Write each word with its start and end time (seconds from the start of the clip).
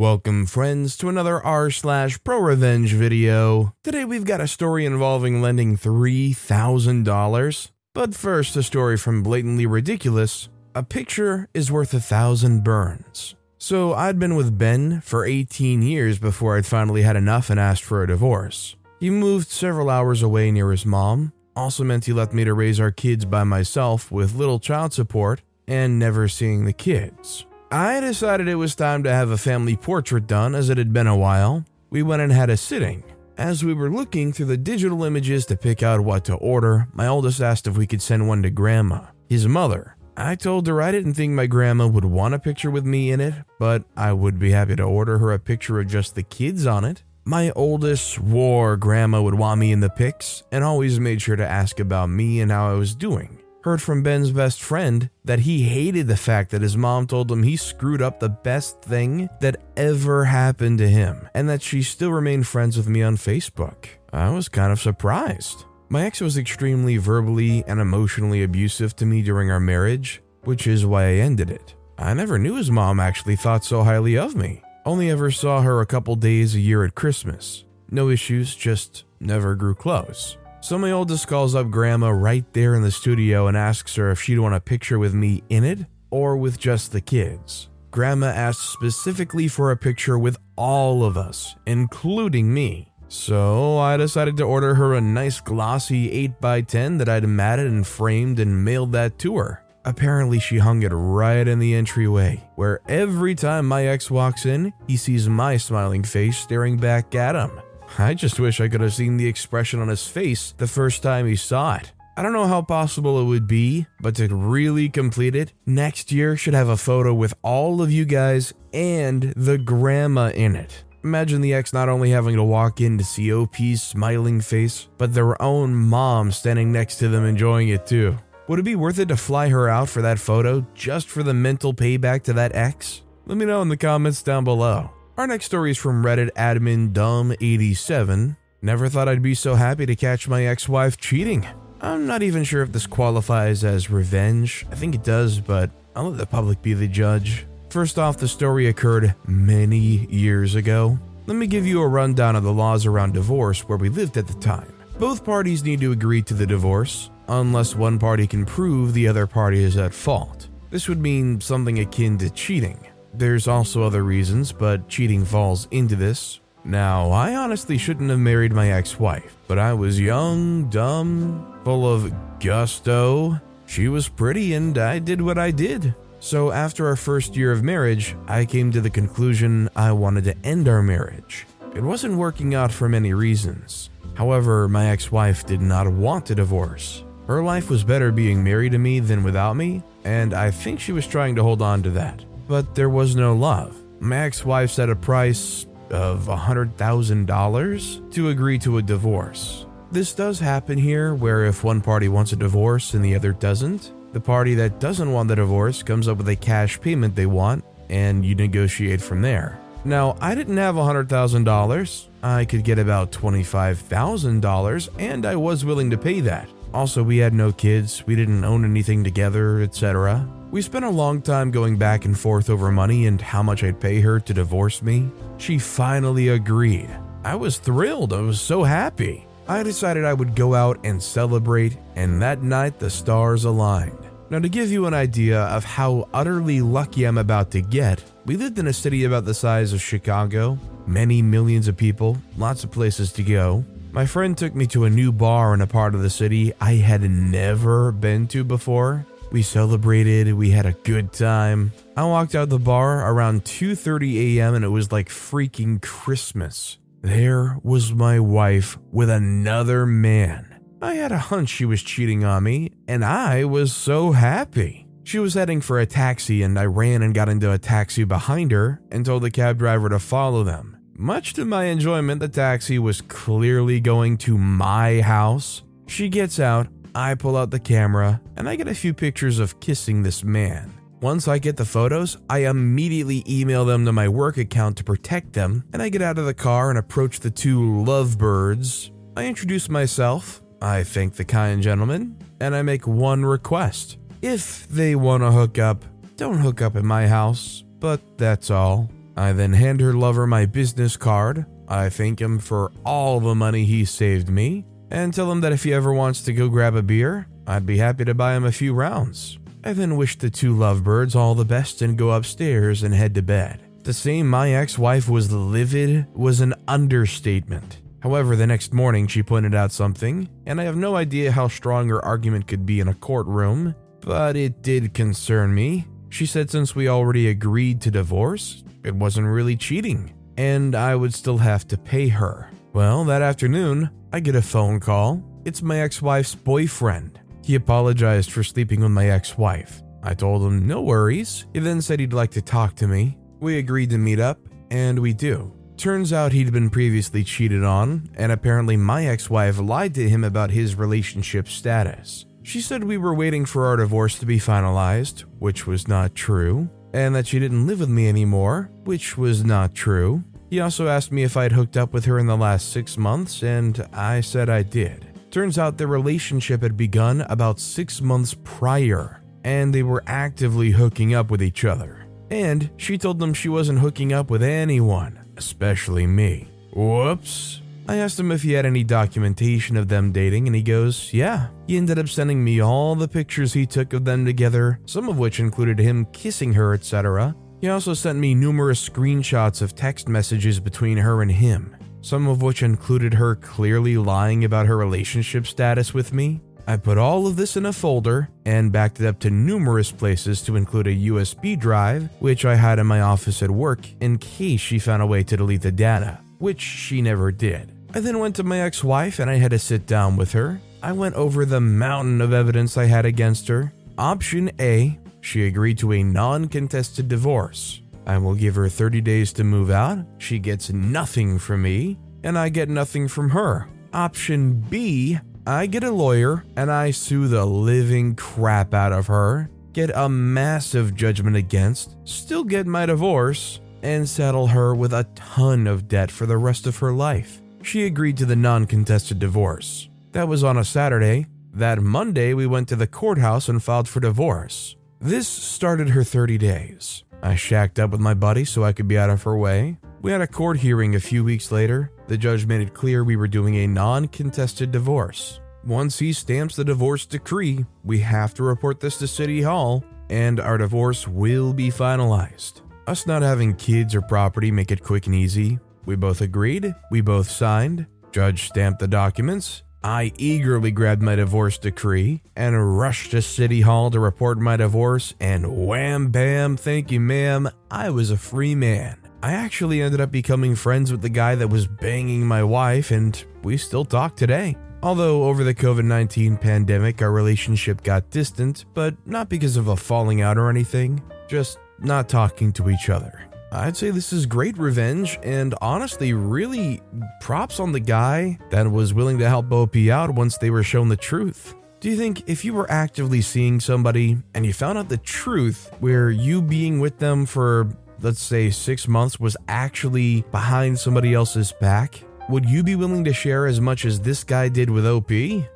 Welcome, 0.00 0.46
friends, 0.46 0.96
to 0.96 1.10
another 1.10 1.44
r 1.44 1.70
slash 1.70 2.24
pro 2.24 2.40
revenge 2.40 2.94
video. 2.94 3.74
Today 3.84 4.06
we've 4.06 4.24
got 4.24 4.40
a 4.40 4.48
story 4.48 4.86
involving 4.86 5.42
lending 5.42 5.76
$3,000. 5.76 7.70
But 7.92 8.14
first, 8.14 8.56
a 8.56 8.62
story 8.62 8.96
from 8.96 9.22
Blatantly 9.22 9.66
Ridiculous. 9.66 10.48
A 10.74 10.82
picture 10.82 11.50
is 11.52 11.70
worth 11.70 11.92
a 11.92 12.00
thousand 12.00 12.64
burns. 12.64 13.34
So 13.58 13.92
I'd 13.92 14.18
been 14.18 14.36
with 14.36 14.56
Ben 14.56 15.02
for 15.02 15.26
18 15.26 15.82
years 15.82 16.18
before 16.18 16.56
I'd 16.56 16.64
finally 16.64 17.02
had 17.02 17.16
enough 17.16 17.50
and 17.50 17.60
asked 17.60 17.84
for 17.84 18.02
a 18.02 18.06
divorce. 18.06 18.76
He 19.00 19.10
moved 19.10 19.48
several 19.48 19.90
hours 19.90 20.22
away 20.22 20.50
near 20.50 20.70
his 20.70 20.86
mom, 20.86 21.34
also 21.54 21.84
meant 21.84 22.06
he 22.06 22.14
left 22.14 22.32
me 22.32 22.44
to 22.44 22.54
raise 22.54 22.80
our 22.80 22.90
kids 22.90 23.26
by 23.26 23.44
myself 23.44 24.10
with 24.10 24.34
little 24.34 24.60
child 24.60 24.94
support 24.94 25.42
and 25.68 25.98
never 25.98 26.26
seeing 26.26 26.64
the 26.64 26.72
kids. 26.72 27.44
I 27.72 28.00
decided 28.00 28.48
it 28.48 28.56
was 28.56 28.74
time 28.74 29.04
to 29.04 29.12
have 29.12 29.30
a 29.30 29.38
family 29.38 29.76
portrait 29.76 30.26
done 30.26 30.56
as 30.56 30.70
it 30.70 30.78
had 30.78 30.92
been 30.92 31.06
a 31.06 31.16
while. 31.16 31.64
We 31.88 32.02
went 32.02 32.20
and 32.20 32.32
had 32.32 32.50
a 32.50 32.56
sitting. 32.56 33.04
As 33.38 33.64
we 33.64 33.74
were 33.74 33.88
looking 33.88 34.32
through 34.32 34.46
the 34.46 34.56
digital 34.56 35.04
images 35.04 35.46
to 35.46 35.56
pick 35.56 35.80
out 35.80 36.00
what 36.00 36.24
to 36.24 36.34
order, 36.34 36.88
my 36.92 37.06
oldest 37.06 37.40
asked 37.40 37.68
if 37.68 37.78
we 37.78 37.86
could 37.86 38.02
send 38.02 38.26
one 38.26 38.42
to 38.42 38.50
Grandma, 38.50 39.02
his 39.28 39.46
mother. 39.46 39.96
I 40.16 40.34
told 40.34 40.66
her 40.66 40.82
I 40.82 40.90
didn't 40.90 41.14
think 41.14 41.32
my 41.32 41.46
grandma 41.46 41.86
would 41.86 42.04
want 42.04 42.34
a 42.34 42.40
picture 42.40 42.72
with 42.72 42.84
me 42.84 43.12
in 43.12 43.20
it, 43.20 43.34
but 43.60 43.84
I 43.96 44.14
would 44.14 44.40
be 44.40 44.50
happy 44.50 44.74
to 44.74 44.82
order 44.82 45.18
her 45.18 45.32
a 45.32 45.38
picture 45.38 45.78
of 45.78 45.86
just 45.86 46.16
the 46.16 46.24
kids 46.24 46.66
on 46.66 46.84
it. 46.84 47.04
My 47.24 47.52
oldest 47.54 48.08
swore 48.08 48.76
grandma 48.76 49.22
would 49.22 49.36
want 49.36 49.60
me 49.60 49.70
in 49.70 49.78
the 49.78 49.90
pics 49.90 50.42
and 50.50 50.64
always 50.64 50.98
made 50.98 51.22
sure 51.22 51.36
to 51.36 51.48
ask 51.48 51.78
about 51.78 52.10
me 52.10 52.40
and 52.40 52.50
how 52.50 52.68
I 52.68 52.74
was 52.74 52.96
doing 52.96 53.39
heard 53.62 53.82
from 53.82 54.02
Ben's 54.02 54.30
best 54.30 54.62
friend 54.62 55.10
that 55.24 55.40
he 55.40 55.62
hated 55.62 56.06
the 56.06 56.16
fact 56.16 56.50
that 56.50 56.62
his 56.62 56.76
mom 56.76 57.06
told 57.06 57.30
him 57.30 57.42
he 57.42 57.56
screwed 57.56 58.02
up 58.02 58.18
the 58.18 58.28
best 58.28 58.82
thing 58.82 59.28
that 59.40 59.60
ever 59.76 60.24
happened 60.24 60.78
to 60.78 60.88
him 60.88 61.28
and 61.34 61.48
that 61.48 61.62
she 61.62 61.82
still 61.82 62.12
remained 62.12 62.46
friends 62.46 62.76
with 62.76 62.88
me 62.88 63.02
on 63.02 63.16
Facebook. 63.16 63.86
I 64.12 64.30
was 64.30 64.48
kind 64.48 64.72
of 64.72 64.80
surprised. 64.80 65.64
My 65.88 66.04
ex 66.04 66.20
was 66.20 66.38
extremely 66.38 66.96
verbally 66.96 67.64
and 67.66 67.80
emotionally 67.80 68.42
abusive 68.42 68.94
to 68.96 69.06
me 69.06 69.22
during 69.22 69.50
our 69.50 69.60
marriage, 69.60 70.22
which 70.44 70.66
is 70.66 70.86
why 70.86 71.04
I 71.04 71.14
ended 71.14 71.50
it. 71.50 71.74
I 71.98 72.14
never 72.14 72.38
knew 72.38 72.54
his 72.56 72.70
mom 72.70 72.98
actually 72.98 73.36
thought 73.36 73.64
so 73.64 73.82
highly 73.82 74.16
of 74.16 74.34
me. 74.34 74.62
Only 74.86 75.10
ever 75.10 75.30
saw 75.30 75.60
her 75.60 75.80
a 75.80 75.86
couple 75.86 76.16
days 76.16 76.54
a 76.54 76.60
year 76.60 76.84
at 76.84 76.94
Christmas. 76.94 77.64
No 77.90 78.08
issues, 78.08 78.54
just 78.54 79.04
never 79.20 79.54
grew 79.54 79.74
close. 79.74 80.38
So 80.62 80.76
my 80.76 80.92
oldest 80.92 81.26
calls 81.26 81.54
up 81.54 81.70
grandma 81.70 82.10
right 82.10 82.44
there 82.52 82.74
in 82.74 82.82
the 82.82 82.90
studio 82.90 83.46
and 83.46 83.56
asks 83.56 83.94
her 83.96 84.10
if 84.10 84.20
she'd 84.20 84.38
want 84.38 84.54
a 84.54 84.60
picture 84.60 84.98
with 84.98 85.14
me 85.14 85.42
in 85.48 85.64
it 85.64 85.80
or 86.10 86.36
with 86.36 86.58
just 86.58 86.92
the 86.92 87.00
kids. 87.00 87.68
Grandma 87.90 88.26
asked 88.26 88.70
specifically 88.70 89.48
for 89.48 89.70
a 89.70 89.76
picture 89.76 90.18
with 90.18 90.36
all 90.56 91.02
of 91.02 91.16
us, 91.16 91.56
including 91.66 92.52
me. 92.52 92.92
So 93.08 93.78
I 93.78 93.96
decided 93.96 94.36
to 94.36 94.44
order 94.44 94.74
her 94.74 94.94
a 94.94 95.00
nice 95.00 95.40
glossy 95.40 96.28
8x10 96.28 96.98
that 96.98 97.08
I'd 97.08 97.26
matted 97.26 97.66
and 97.66 97.84
framed 97.84 98.38
and 98.38 98.64
mailed 98.64 98.92
that 98.92 99.18
to 99.20 99.38
her. 99.38 99.64
Apparently, 99.86 100.38
she 100.38 100.58
hung 100.58 100.82
it 100.82 100.92
right 100.92 101.48
in 101.48 101.58
the 101.58 101.74
entryway, 101.74 102.46
where 102.54 102.80
every 102.86 103.34
time 103.34 103.66
my 103.66 103.86
ex 103.86 104.10
walks 104.10 104.44
in, 104.44 104.74
he 104.86 104.96
sees 104.98 105.26
my 105.26 105.56
smiling 105.56 106.04
face 106.04 106.36
staring 106.36 106.76
back 106.76 107.14
at 107.14 107.34
him. 107.34 107.50
I 107.98 108.14
just 108.14 108.38
wish 108.38 108.60
I 108.60 108.68
could 108.68 108.80
have 108.80 108.94
seen 108.94 109.16
the 109.16 109.26
expression 109.26 109.80
on 109.80 109.88
his 109.88 110.06
face 110.06 110.54
the 110.56 110.66
first 110.66 111.02
time 111.02 111.26
he 111.26 111.36
saw 111.36 111.76
it. 111.76 111.92
I 112.16 112.22
don't 112.22 112.32
know 112.32 112.46
how 112.46 112.62
possible 112.62 113.20
it 113.20 113.24
would 113.24 113.46
be, 113.46 113.86
but 114.00 114.16
to 114.16 114.34
really 114.34 114.88
complete 114.88 115.34
it, 115.34 115.52
next 115.64 116.12
year 116.12 116.36
should 116.36 116.54
have 116.54 116.68
a 116.68 116.76
photo 116.76 117.14
with 117.14 117.34
all 117.42 117.80
of 117.80 117.90
you 117.90 118.04
guys 118.04 118.52
and 118.72 119.32
the 119.36 119.58
grandma 119.58 120.28
in 120.28 120.54
it. 120.54 120.84
Imagine 121.02 121.40
the 121.40 121.54
ex 121.54 121.72
not 121.72 121.88
only 121.88 122.10
having 122.10 122.36
to 122.36 122.44
walk 122.44 122.80
in 122.80 122.98
to 122.98 123.04
see 123.04 123.32
OP's 123.32 123.82
smiling 123.82 124.40
face, 124.40 124.88
but 124.98 125.14
their 125.14 125.40
own 125.40 125.74
mom 125.74 126.30
standing 126.30 126.70
next 126.70 126.96
to 126.96 127.08
them 127.08 127.24
enjoying 127.24 127.68
it 127.68 127.86
too. 127.86 128.18
Would 128.48 128.58
it 128.58 128.64
be 128.64 128.76
worth 128.76 128.98
it 128.98 129.08
to 129.08 129.16
fly 129.16 129.48
her 129.48 129.68
out 129.68 129.88
for 129.88 130.02
that 130.02 130.18
photo 130.18 130.66
just 130.74 131.08
for 131.08 131.22
the 131.22 131.32
mental 131.32 131.72
payback 131.72 132.24
to 132.24 132.34
that 132.34 132.54
ex? 132.54 133.02
Let 133.24 133.38
me 133.38 133.46
know 133.46 133.62
in 133.62 133.68
the 133.68 133.76
comments 133.76 134.22
down 134.22 134.44
below. 134.44 134.90
Our 135.20 135.26
next 135.26 135.44
story 135.44 135.72
is 135.72 135.76
from 135.76 136.02
Reddit 136.02 136.30
admin 136.32 136.94
Dumb87. 136.94 138.38
Never 138.62 138.88
thought 138.88 139.06
I'd 139.06 139.20
be 139.20 139.34
so 139.34 139.54
happy 139.54 139.84
to 139.84 139.94
catch 139.94 140.26
my 140.26 140.46
ex 140.46 140.66
wife 140.66 140.96
cheating. 140.96 141.46
I'm 141.82 142.06
not 142.06 142.22
even 142.22 142.42
sure 142.42 142.62
if 142.62 142.72
this 142.72 142.86
qualifies 142.86 143.62
as 143.62 143.90
revenge. 143.90 144.64
I 144.72 144.76
think 144.76 144.94
it 144.94 145.04
does, 145.04 145.38
but 145.38 145.70
I'll 145.94 146.08
let 146.08 146.16
the 146.16 146.24
public 146.24 146.62
be 146.62 146.72
the 146.72 146.88
judge. 146.88 147.44
First 147.68 147.98
off, 147.98 148.16
the 148.16 148.28
story 148.28 148.68
occurred 148.68 149.14
many 149.26 150.06
years 150.06 150.54
ago. 150.54 150.98
Let 151.26 151.36
me 151.36 151.46
give 151.46 151.66
you 151.66 151.82
a 151.82 151.86
rundown 151.86 152.34
of 152.34 152.42
the 152.42 152.54
laws 152.54 152.86
around 152.86 153.12
divorce 153.12 153.68
where 153.68 153.76
we 153.76 153.90
lived 153.90 154.16
at 154.16 154.26
the 154.26 154.40
time. 154.40 154.72
Both 154.98 155.22
parties 155.22 155.62
need 155.62 155.82
to 155.82 155.92
agree 155.92 156.22
to 156.22 156.32
the 156.32 156.46
divorce, 156.46 157.10
unless 157.28 157.74
one 157.74 157.98
party 157.98 158.26
can 158.26 158.46
prove 158.46 158.94
the 158.94 159.06
other 159.06 159.26
party 159.26 159.62
is 159.62 159.76
at 159.76 159.92
fault. 159.92 160.48
This 160.70 160.88
would 160.88 160.98
mean 160.98 161.42
something 161.42 161.78
akin 161.78 162.16
to 162.16 162.30
cheating. 162.30 162.86
There's 163.12 163.48
also 163.48 163.82
other 163.82 164.04
reasons, 164.04 164.52
but 164.52 164.88
cheating 164.88 165.24
falls 165.24 165.66
into 165.70 165.96
this. 165.96 166.40
Now, 166.64 167.10
I 167.10 167.34
honestly 167.34 167.78
shouldn't 167.78 168.10
have 168.10 168.18
married 168.18 168.52
my 168.52 168.72
ex 168.72 169.00
wife, 169.00 169.36
but 169.48 169.58
I 169.58 169.72
was 169.72 169.98
young, 169.98 170.68
dumb, 170.68 171.60
full 171.64 171.90
of 171.90 172.12
gusto. 172.38 173.40
She 173.66 173.88
was 173.88 174.08
pretty, 174.08 174.54
and 174.54 174.76
I 174.76 174.98
did 174.98 175.22
what 175.22 175.38
I 175.38 175.50
did. 175.50 175.94
So, 176.20 176.52
after 176.52 176.86
our 176.86 176.96
first 176.96 177.34
year 177.34 177.50
of 177.50 177.64
marriage, 177.64 178.14
I 178.28 178.44
came 178.44 178.70
to 178.72 178.80
the 178.80 178.90
conclusion 178.90 179.70
I 179.74 179.92
wanted 179.92 180.24
to 180.24 180.36
end 180.44 180.68
our 180.68 180.82
marriage. 180.82 181.46
It 181.74 181.82
wasn't 181.82 182.18
working 182.18 182.54
out 182.54 182.70
for 182.70 182.88
many 182.88 183.14
reasons. 183.14 183.88
However, 184.14 184.68
my 184.68 184.90
ex 184.90 185.10
wife 185.10 185.46
did 185.46 185.62
not 185.62 185.88
want 185.88 186.30
a 186.30 186.34
divorce. 186.34 187.04
Her 187.26 187.42
life 187.42 187.70
was 187.70 187.84
better 187.84 188.12
being 188.12 188.44
married 188.44 188.72
to 188.72 188.78
me 188.78 189.00
than 189.00 189.22
without 189.22 189.56
me, 189.56 189.82
and 190.04 190.34
I 190.34 190.50
think 190.50 190.78
she 190.78 190.92
was 190.92 191.06
trying 191.06 191.36
to 191.36 191.42
hold 191.42 191.62
on 191.62 191.82
to 191.84 191.90
that 191.90 192.24
but 192.50 192.74
there 192.74 192.90
was 192.90 193.14
no 193.14 193.32
love. 193.32 193.80
My 194.00 194.16
ex 194.18 194.44
wife 194.44 194.72
set 194.72 194.90
a 194.90 194.96
price 194.96 195.66
of 195.90 196.26
$100,000 196.26 198.12
to 198.12 198.28
agree 198.28 198.58
to 198.58 198.78
a 198.78 198.82
divorce. 198.82 199.66
This 199.92 200.12
does 200.12 200.40
happen 200.40 200.76
here, 200.76 201.14
where 201.14 201.44
if 201.44 201.62
one 201.62 201.80
party 201.80 202.08
wants 202.08 202.32
a 202.32 202.36
divorce 202.36 202.94
and 202.94 203.04
the 203.04 203.14
other 203.14 203.32
doesn't, 203.32 203.92
the 204.12 204.20
party 204.20 204.56
that 204.56 204.80
doesn't 204.80 205.12
want 205.12 205.28
the 205.28 205.36
divorce 205.36 205.84
comes 205.84 206.08
up 206.08 206.18
with 206.18 206.28
a 206.28 206.34
cash 206.34 206.80
payment 206.80 207.14
they 207.14 207.26
want, 207.26 207.64
and 207.88 208.24
you 208.24 208.34
negotiate 208.34 209.00
from 209.00 209.22
there. 209.22 209.60
Now, 209.84 210.16
I 210.20 210.34
didn't 210.34 210.56
have 210.56 210.74
$100,000. 210.74 212.08
I 212.24 212.44
could 212.46 212.64
get 212.64 212.80
about 212.80 213.12
$25,000, 213.12 214.88
and 214.98 215.24
I 215.24 215.36
was 215.36 215.64
willing 215.64 215.90
to 215.90 215.96
pay 215.96 216.18
that. 216.22 216.48
Also, 216.72 217.02
we 217.02 217.18
had 217.18 217.34
no 217.34 217.52
kids, 217.52 218.06
we 218.06 218.14
didn't 218.14 218.44
own 218.44 218.64
anything 218.64 219.02
together, 219.02 219.60
etc. 219.60 220.26
We 220.50 220.62
spent 220.62 220.84
a 220.84 220.90
long 220.90 221.22
time 221.22 221.50
going 221.50 221.76
back 221.76 222.04
and 222.04 222.18
forth 222.18 222.50
over 222.50 222.70
money 222.70 223.06
and 223.06 223.20
how 223.20 223.42
much 223.42 223.64
I'd 223.64 223.80
pay 223.80 224.00
her 224.00 224.20
to 224.20 224.34
divorce 224.34 224.82
me. 224.82 225.10
She 225.38 225.58
finally 225.58 226.28
agreed. 226.28 226.90
I 227.24 227.34
was 227.34 227.58
thrilled, 227.58 228.12
I 228.12 228.20
was 228.20 228.40
so 228.40 228.62
happy. 228.62 229.26
I 229.48 229.62
decided 229.62 230.04
I 230.04 230.14
would 230.14 230.36
go 230.36 230.54
out 230.54 230.78
and 230.84 231.02
celebrate, 231.02 231.76
and 231.96 232.22
that 232.22 232.42
night 232.42 232.78
the 232.78 232.88
stars 232.88 233.44
aligned. 233.44 233.98
Now, 234.30 234.38
to 234.38 234.48
give 234.48 234.70
you 234.70 234.86
an 234.86 234.94
idea 234.94 235.40
of 235.40 235.64
how 235.64 236.08
utterly 236.14 236.60
lucky 236.60 237.04
I'm 237.04 237.18
about 237.18 237.50
to 237.50 237.60
get, 237.60 238.00
we 238.26 238.36
lived 238.36 238.60
in 238.60 238.68
a 238.68 238.72
city 238.72 239.02
about 239.02 239.24
the 239.24 239.34
size 239.34 239.72
of 239.72 239.82
Chicago, 239.82 240.56
many 240.86 241.20
millions 241.20 241.66
of 241.66 241.76
people, 241.76 242.16
lots 242.38 242.62
of 242.62 242.70
places 242.70 243.12
to 243.14 243.24
go. 243.24 243.64
My 243.92 244.06
friend 244.06 244.38
took 244.38 244.54
me 244.54 244.68
to 244.68 244.84
a 244.84 244.90
new 244.90 245.10
bar 245.10 245.52
in 245.52 245.60
a 245.60 245.66
part 245.66 245.96
of 245.96 246.02
the 246.02 246.10
city 246.10 246.52
I 246.60 246.74
had 246.74 247.02
never 247.02 247.90
been 247.90 248.28
to 248.28 248.44
before. 248.44 249.04
We 249.32 249.42
celebrated, 249.42 250.32
we 250.32 250.50
had 250.50 250.64
a 250.64 250.72
good 250.72 251.12
time. 251.12 251.72
I 251.96 252.04
walked 252.04 252.36
out 252.36 252.50
the 252.50 252.58
bar 252.60 253.10
around 253.12 253.44
2:30 253.44 254.36
a.m. 254.38 254.54
and 254.54 254.64
it 254.64 254.68
was 254.68 254.92
like 254.92 255.08
freaking 255.08 255.82
Christmas. 255.82 256.78
There 257.02 257.58
was 257.64 257.92
my 257.92 258.20
wife 258.20 258.78
with 258.92 259.10
another 259.10 259.86
man. 259.86 260.60
I 260.80 260.94
had 260.94 261.10
a 261.10 261.18
hunch 261.18 261.48
she 261.48 261.64
was 261.64 261.82
cheating 261.82 262.24
on 262.24 262.44
me, 262.44 262.70
and 262.86 263.04
I 263.04 263.44
was 263.44 263.72
so 263.72 264.12
happy. 264.12 264.86
She 265.02 265.18
was 265.18 265.34
heading 265.34 265.60
for 265.60 265.80
a 265.80 265.86
taxi, 265.86 266.42
and 266.42 266.56
I 266.58 266.66
ran 266.66 267.02
and 267.02 267.12
got 267.12 267.28
into 267.28 267.52
a 267.52 267.58
taxi 267.58 268.04
behind 268.04 268.52
her 268.52 268.80
and 268.92 269.04
told 269.04 269.24
the 269.24 269.30
cab 269.30 269.58
driver 269.58 269.88
to 269.88 269.98
follow 269.98 270.44
them. 270.44 270.76
Much 271.00 271.32
to 271.32 271.46
my 271.46 271.64
enjoyment, 271.64 272.20
the 272.20 272.28
taxi 272.28 272.78
was 272.78 273.00
clearly 273.00 273.80
going 273.80 274.18
to 274.18 274.36
my 274.36 275.00
house. 275.00 275.62
She 275.86 276.10
gets 276.10 276.38
out, 276.38 276.68
I 276.94 277.14
pull 277.14 277.38
out 277.38 277.50
the 277.50 277.58
camera, 277.58 278.20
and 278.36 278.46
I 278.46 278.54
get 278.54 278.68
a 278.68 278.74
few 278.74 278.92
pictures 278.92 279.38
of 279.38 279.60
kissing 279.60 280.02
this 280.02 280.22
man. 280.22 280.70
Once 281.00 281.26
I 281.26 281.38
get 281.38 281.56
the 281.56 281.64
photos, 281.64 282.18
I 282.28 282.40
immediately 282.40 283.24
email 283.26 283.64
them 283.64 283.86
to 283.86 283.92
my 283.92 284.08
work 284.08 284.36
account 284.36 284.76
to 284.76 284.84
protect 284.84 285.32
them, 285.32 285.64
and 285.72 285.80
I 285.80 285.88
get 285.88 286.02
out 286.02 286.18
of 286.18 286.26
the 286.26 286.34
car 286.34 286.68
and 286.68 286.78
approach 286.78 287.20
the 287.20 287.30
two 287.30 287.82
lovebirds. 287.82 288.90
I 289.16 289.24
introduce 289.24 289.70
myself, 289.70 290.42
I 290.60 290.84
thank 290.84 291.14
the 291.14 291.24
kind 291.24 291.62
gentleman, 291.62 292.18
and 292.40 292.54
I 292.54 292.60
make 292.60 292.86
one 292.86 293.24
request. 293.24 293.96
If 294.20 294.68
they 294.68 294.96
want 294.96 295.22
to 295.22 295.32
hook 295.32 295.58
up, 295.58 295.82
don't 296.18 296.40
hook 296.40 296.60
up 296.60 296.76
in 296.76 296.84
my 296.84 297.08
house, 297.08 297.64
but 297.78 298.18
that's 298.18 298.50
all. 298.50 298.90
I 299.16 299.32
then 299.32 299.52
hand 299.52 299.80
her 299.80 299.92
lover 299.92 300.26
my 300.26 300.46
business 300.46 300.96
card. 300.96 301.46
I 301.68 301.88
thank 301.88 302.20
him 302.20 302.38
for 302.38 302.72
all 302.84 303.20
the 303.20 303.34
money 303.34 303.64
he 303.64 303.84
saved 303.84 304.28
me, 304.28 304.64
and 304.90 305.14
tell 305.14 305.30
him 305.30 305.40
that 305.42 305.52
if 305.52 305.62
he 305.64 305.72
ever 305.72 305.92
wants 305.92 306.22
to 306.22 306.32
go 306.32 306.48
grab 306.48 306.74
a 306.74 306.82
beer, 306.82 307.26
I'd 307.46 307.66
be 307.66 307.78
happy 307.78 308.04
to 308.04 308.14
buy 308.14 308.34
him 308.36 308.44
a 308.44 308.52
few 308.52 308.74
rounds. 308.74 309.38
I 309.62 309.72
then 309.72 309.96
wish 309.96 310.16
the 310.16 310.30
two 310.30 310.56
lovebirds 310.56 311.14
all 311.14 311.34
the 311.34 311.44
best 311.44 311.82
and 311.82 311.98
go 311.98 312.10
upstairs 312.10 312.82
and 312.82 312.94
head 312.94 313.14
to 313.14 313.22
bed. 313.22 313.60
To 313.84 313.92
say 313.92 314.22
my 314.22 314.52
ex 314.52 314.78
wife 314.78 315.08
was 315.08 315.32
livid 315.32 316.06
was 316.14 316.40
an 316.40 316.54
understatement. 316.68 317.80
However, 318.00 318.34
the 318.36 318.46
next 318.46 318.72
morning 318.72 319.06
she 319.06 319.22
pointed 319.22 319.54
out 319.54 319.72
something, 319.72 320.28
and 320.46 320.60
I 320.60 320.64
have 320.64 320.76
no 320.76 320.96
idea 320.96 321.32
how 321.32 321.48
strong 321.48 321.88
her 321.88 322.02
argument 322.04 322.46
could 322.46 322.64
be 322.64 322.80
in 322.80 322.88
a 322.88 322.94
courtroom, 322.94 323.74
but 324.00 324.36
it 324.36 324.62
did 324.62 324.94
concern 324.94 325.54
me. 325.54 325.86
She 326.10 326.26
said 326.26 326.50
since 326.50 326.74
we 326.74 326.88
already 326.88 327.28
agreed 327.28 327.80
to 327.82 327.90
divorce, 327.90 328.62
it 328.84 328.94
wasn't 328.94 329.28
really 329.28 329.56
cheating, 329.56 330.12
and 330.36 330.74
I 330.74 330.94
would 330.94 331.14
still 331.14 331.38
have 331.38 331.66
to 331.68 331.78
pay 331.78 332.08
her. 332.08 332.50
Well, 332.72 333.04
that 333.04 333.22
afternoon, 333.22 333.90
I 334.12 334.20
get 334.20 334.34
a 334.34 334.42
phone 334.42 334.80
call. 334.80 335.22
It's 335.44 335.62
my 335.62 335.80
ex 335.80 336.02
wife's 336.02 336.34
boyfriend. 336.34 337.20
He 337.44 337.54
apologized 337.54 338.32
for 338.32 338.42
sleeping 338.42 338.80
with 338.80 338.90
my 338.90 339.08
ex 339.08 339.38
wife. 339.38 339.82
I 340.02 340.14
told 340.14 340.42
him 340.42 340.66
no 340.66 340.82
worries. 340.82 341.46
He 341.52 341.60
then 341.60 341.80
said 341.80 342.00
he'd 342.00 342.12
like 342.12 342.30
to 342.32 342.42
talk 342.42 342.74
to 342.76 342.88
me. 342.88 343.16
We 343.38 343.58
agreed 343.58 343.90
to 343.90 343.98
meet 343.98 344.20
up, 344.20 344.38
and 344.70 344.98
we 344.98 345.14
do. 345.14 345.54
Turns 345.76 346.12
out 346.12 346.32
he'd 346.32 346.52
been 346.52 346.70
previously 346.70 347.24
cheated 347.24 347.64
on, 347.64 348.10
and 348.16 348.32
apparently 348.32 348.76
my 348.76 349.06
ex 349.06 349.30
wife 349.30 349.58
lied 349.58 349.94
to 349.94 350.08
him 350.08 350.24
about 350.24 350.50
his 350.50 350.74
relationship 350.74 351.48
status. 351.48 352.26
She 352.42 352.60
said 352.60 352.84
we 352.84 352.96
were 352.96 353.14
waiting 353.14 353.44
for 353.44 353.66
our 353.66 353.76
divorce 353.76 354.18
to 354.18 354.26
be 354.26 354.38
finalized, 354.38 355.20
which 355.38 355.66
was 355.66 355.86
not 355.86 356.14
true, 356.14 356.68
and 356.92 357.14
that 357.14 357.26
she 357.26 357.38
didn't 357.38 357.66
live 357.66 357.80
with 357.80 357.88
me 357.88 358.08
anymore, 358.08 358.70
which 358.84 359.18
was 359.18 359.44
not 359.44 359.74
true. 359.74 360.24
He 360.48 360.60
also 360.60 360.88
asked 360.88 361.12
me 361.12 361.22
if 361.22 361.36
I'd 361.36 361.52
hooked 361.52 361.76
up 361.76 361.92
with 361.92 362.04
her 362.06 362.18
in 362.18 362.26
the 362.26 362.36
last 362.36 362.72
six 362.72 362.96
months, 362.98 363.42
and 363.42 363.86
I 363.92 364.20
said 364.20 364.48
I 364.48 364.62
did. 364.62 365.06
Turns 365.30 365.58
out 365.58 365.78
their 365.78 365.86
relationship 365.86 366.62
had 366.62 366.76
begun 366.76 367.20
about 367.22 367.60
six 367.60 368.00
months 368.00 368.34
prior, 368.42 369.22
and 369.44 369.72
they 369.72 369.84
were 369.84 370.02
actively 370.06 370.70
hooking 370.70 371.14
up 371.14 371.30
with 371.30 371.42
each 371.42 371.64
other. 371.64 372.04
And 372.30 372.70
she 372.78 372.98
told 372.98 373.20
them 373.20 373.32
she 373.32 373.48
wasn't 373.48 373.78
hooking 373.78 374.12
up 374.12 374.28
with 374.30 374.42
anyone, 374.42 375.20
especially 375.36 376.06
me. 376.06 376.48
Whoops. 376.74 377.59
I 377.90 377.96
asked 377.96 378.20
him 378.20 378.30
if 378.30 378.42
he 378.42 378.52
had 378.52 378.66
any 378.66 378.84
documentation 378.84 379.76
of 379.76 379.88
them 379.88 380.12
dating, 380.12 380.46
and 380.46 380.54
he 380.54 380.62
goes, 380.62 381.12
Yeah. 381.12 381.48
He 381.66 381.76
ended 381.76 381.98
up 381.98 382.08
sending 382.08 382.42
me 382.42 382.60
all 382.60 382.94
the 382.94 383.08
pictures 383.08 383.52
he 383.52 383.66
took 383.66 383.92
of 383.92 384.04
them 384.04 384.24
together, 384.24 384.80
some 384.86 385.08
of 385.08 385.18
which 385.18 385.40
included 385.40 385.78
him 385.78 386.06
kissing 386.12 386.52
her, 386.52 386.72
etc. 386.72 387.34
He 387.60 387.68
also 387.68 387.94
sent 387.94 388.18
me 388.18 388.34
numerous 388.34 388.88
screenshots 388.88 389.60
of 389.60 389.74
text 389.74 390.08
messages 390.08 390.60
between 390.60 390.98
her 390.98 391.22
and 391.22 391.30
him 391.30 391.76
some 392.02 392.28
of 392.28 392.42
which 392.42 392.62
included 392.62 393.14
her 393.14 393.36
clearly 393.36 393.96
lying 393.96 394.44
about 394.44 394.66
her 394.66 394.76
relationship 394.76 395.46
status 395.46 395.92
with 395.92 396.12
me. 396.12 396.40
I 396.66 396.76
put 396.76 396.98
all 396.98 397.26
of 397.26 397.36
this 397.36 397.56
in 397.56 397.66
a 397.66 397.72
folder 397.72 398.28
and 398.44 398.70
backed 398.70 399.00
it 399.00 399.06
up 399.06 399.18
to 399.20 399.30
numerous 399.30 399.90
places 399.90 400.42
to 400.42 400.56
include 400.56 400.86
a 400.86 400.94
USB 400.94 401.58
drive, 401.58 402.08
which 402.20 402.44
I 402.44 402.54
had 402.54 402.78
in 402.78 402.86
my 402.86 403.00
office 403.00 403.42
at 403.42 403.50
work 403.50 403.80
in 404.00 404.18
case 404.18 404.60
she 404.60 404.78
found 404.78 405.02
a 405.02 405.06
way 405.06 405.22
to 405.24 405.36
delete 405.36 405.62
the 405.62 405.72
data, 405.72 406.20
which 406.38 406.60
she 406.60 407.02
never 407.02 407.32
did. 407.32 407.72
I 407.92 407.98
then 407.98 408.20
went 408.20 408.36
to 408.36 408.44
my 408.44 408.60
ex 408.60 408.84
wife 408.84 409.18
and 409.18 409.28
I 409.28 409.34
had 409.34 409.50
to 409.50 409.58
sit 409.58 409.84
down 409.86 410.16
with 410.16 410.32
her. 410.32 410.60
I 410.82 410.92
went 410.92 411.16
over 411.16 411.44
the 411.44 411.60
mountain 411.60 412.20
of 412.20 412.32
evidence 412.32 412.76
I 412.76 412.84
had 412.84 413.04
against 413.04 413.48
her. 413.48 413.72
Option 413.98 414.50
A, 414.60 414.96
she 415.20 415.46
agreed 415.46 415.78
to 415.78 415.92
a 415.92 416.02
non 416.02 416.46
contested 416.46 417.08
divorce. 417.08 417.82
I 418.06 418.16
will 418.18 418.34
give 418.34 418.54
her 418.54 418.68
30 418.68 419.00
days 419.00 419.32
to 419.34 419.44
move 419.44 419.70
out. 419.70 419.98
She 420.18 420.38
gets 420.38 420.70
nothing 420.72 421.38
from 421.38 421.62
me, 421.62 421.98
and 422.22 422.38
I 422.38 422.48
get 422.48 422.68
nothing 422.68 423.08
from 423.08 423.30
her. 423.30 423.68
Option 423.92 424.60
B, 424.70 425.18
I 425.46 425.66
get 425.66 425.82
a 425.82 425.90
lawyer 425.90 426.44
and 426.56 426.70
I 426.70 426.92
sue 426.92 427.26
the 427.26 427.44
living 427.44 428.14
crap 428.14 428.72
out 428.72 428.92
of 428.92 429.08
her, 429.08 429.50
get 429.72 429.90
a 429.94 430.08
massive 430.08 430.94
judgment 430.94 431.34
against, 431.34 431.96
still 432.04 432.44
get 432.44 432.66
my 432.66 432.86
divorce, 432.86 433.60
and 433.82 434.08
settle 434.08 434.46
her 434.46 434.74
with 434.74 434.92
a 434.92 435.08
ton 435.16 435.66
of 435.66 435.88
debt 435.88 436.10
for 436.10 436.26
the 436.26 436.38
rest 436.38 436.66
of 436.66 436.78
her 436.78 436.92
life. 436.92 437.39
She 437.62 437.86
agreed 437.86 438.16
to 438.18 438.26
the 438.26 438.36
non 438.36 438.66
contested 438.66 439.18
divorce. 439.18 439.88
That 440.12 440.28
was 440.28 440.44
on 440.44 440.56
a 440.56 440.64
Saturday. 440.64 441.26
That 441.52 441.80
Monday, 441.80 442.34
we 442.34 442.46
went 442.46 442.68
to 442.68 442.76
the 442.76 442.86
courthouse 442.86 443.48
and 443.48 443.62
filed 443.62 443.88
for 443.88 444.00
divorce. 444.00 444.76
This 445.00 445.26
started 445.26 445.90
her 445.90 446.04
30 446.04 446.38
days. 446.38 447.04
I 447.22 447.34
shacked 447.34 447.78
up 447.78 447.90
with 447.90 448.00
my 448.00 448.14
buddy 448.14 448.44
so 448.44 448.64
I 448.64 448.72
could 448.72 448.88
be 448.88 448.98
out 448.98 449.10
of 449.10 449.22
her 449.24 449.36
way. 449.36 449.78
We 450.02 450.12
had 450.12 450.20
a 450.20 450.26
court 450.26 450.58
hearing 450.58 450.94
a 450.94 451.00
few 451.00 451.22
weeks 451.22 451.52
later. 451.52 451.92
The 452.08 452.16
judge 452.16 452.46
made 452.46 452.62
it 452.62 452.74
clear 452.74 453.04
we 453.04 453.16
were 453.16 453.28
doing 453.28 453.56
a 453.56 453.66
non 453.66 454.08
contested 454.08 454.70
divorce. 454.70 455.40
Once 455.64 455.98
he 455.98 456.12
stamps 456.12 456.56
the 456.56 456.64
divorce 456.64 457.04
decree, 457.04 457.66
we 457.84 457.98
have 458.00 458.32
to 458.34 458.42
report 458.42 458.80
this 458.80 458.96
to 458.98 459.06
City 459.06 459.42
Hall, 459.42 459.84
and 460.08 460.40
our 460.40 460.56
divorce 460.56 461.06
will 461.06 461.52
be 461.52 461.68
finalized. 461.68 462.62
Us 462.86 463.06
not 463.06 463.20
having 463.20 463.54
kids 463.54 463.94
or 463.94 464.00
property 464.00 464.50
make 464.50 464.72
it 464.72 464.82
quick 464.82 465.06
and 465.06 465.14
easy. 465.14 465.58
We 465.86 465.96
both 465.96 466.20
agreed, 466.20 466.74
we 466.90 467.00
both 467.00 467.30
signed, 467.30 467.86
judge 468.12 468.44
stamped 468.44 468.80
the 468.80 468.88
documents, 468.88 469.62
I 469.82 470.12
eagerly 470.18 470.72
grabbed 470.72 471.00
my 471.00 471.14
divorce 471.14 471.56
decree 471.56 472.22
and 472.36 472.78
rushed 472.78 473.12
to 473.12 473.22
City 473.22 473.62
Hall 473.62 473.90
to 473.90 473.98
report 473.98 474.38
my 474.38 474.58
divorce, 474.58 475.14
and 475.20 475.66
wham 475.66 476.10
bam, 476.10 476.58
thank 476.58 476.90
you, 476.90 477.00
ma'am, 477.00 477.48
I 477.70 477.88
was 477.88 478.10
a 478.10 478.18
free 478.18 478.54
man. 478.54 478.98
I 479.22 479.32
actually 479.32 479.80
ended 479.80 480.00
up 480.00 480.10
becoming 480.10 480.54
friends 480.54 480.92
with 480.92 481.00
the 481.00 481.08
guy 481.08 481.34
that 481.34 481.48
was 481.48 481.66
banging 481.66 482.26
my 482.26 482.42
wife, 482.42 482.90
and 482.90 483.22
we 483.42 483.56
still 483.56 483.86
talk 483.86 484.16
today. 484.16 484.56
Although 484.82 485.24
over 485.24 485.44
the 485.44 485.54
COVID 485.54 485.84
19 485.84 486.36
pandemic, 486.36 487.00
our 487.00 487.12
relationship 487.12 487.82
got 487.82 488.10
distant, 488.10 488.66
but 488.74 488.94
not 489.06 489.30
because 489.30 489.56
of 489.56 489.68
a 489.68 489.76
falling 489.76 490.20
out 490.20 490.36
or 490.36 490.50
anything, 490.50 491.02
just 491.28 491.58
not 491.78 492.08
talking 492.08 492.52
to 492.52 492.68
each 492.68 492.90
other. 492.90 493.29
I'd 493.52 493.76
say 493.76 493.90
this 493.90 494.12
is 494.12 494.26
great 494.26 494.56
revenge, 494.58 495.18
and 495.24 495.54
honestly, 495.60 496.12
really 496.12 496.80
props 497.20 497.58
on 497.58 497.72
the 497.72 497.80
guy 497.80 498.38
that 498.50 498.70
was 498.70 498.94
willing 498.94 499.18
to 499.18 499.28
help 499.28 499.50
OP 499.50 499.76
out 499.88 500.10
once 500.10 500.38
they 500.38 500.50
were 500.50 500.62
shown 500.62 500.88
the 500.88 500.96
truth. 500.96 501.54
Do 501.80 501.90
you 501.90 501.96
think 501.96 502.28
if 502.28 502.44
you 502.44 502.54
were 502.54 502.70
actively 502.70 503.22
seeing 503.22 503.58
somebody 503.58 504.18
and 504.34 504.46
you 504.46 504.52
found 504.52 504.78
out 504.78 504.88
the 504.88 504.98
truth 504.98 505.70
where 505.80 506.10
you 506.10 506.42
being 506.42 506.78
with 506.78 506.98
them 506.98 507.26
for, 507.26 507.68
let's 508.00 508.22
say, 508.22 508.50
six 508.50 508.86
months 508.86 509.18
was 509.18 509.36
actually 509.48 510.22
behind 510.30 510.78
somebody 510.78 511.14
else's 511.14 511.52
back, 511.52 512.04
would 512.28 512.48
you 512.48 512.62
be 512.62 512.76
willing 512.76 513.02
to 513.04 513.12
share 513.12 513.46
as 513.46 513.60
much 513.60 513.84
as 513.84 513.98
this 514.00 514.22
guy 514.22 514.48
did 514.48 514.70
with 514.70 514.86
OP? 514.86 515.08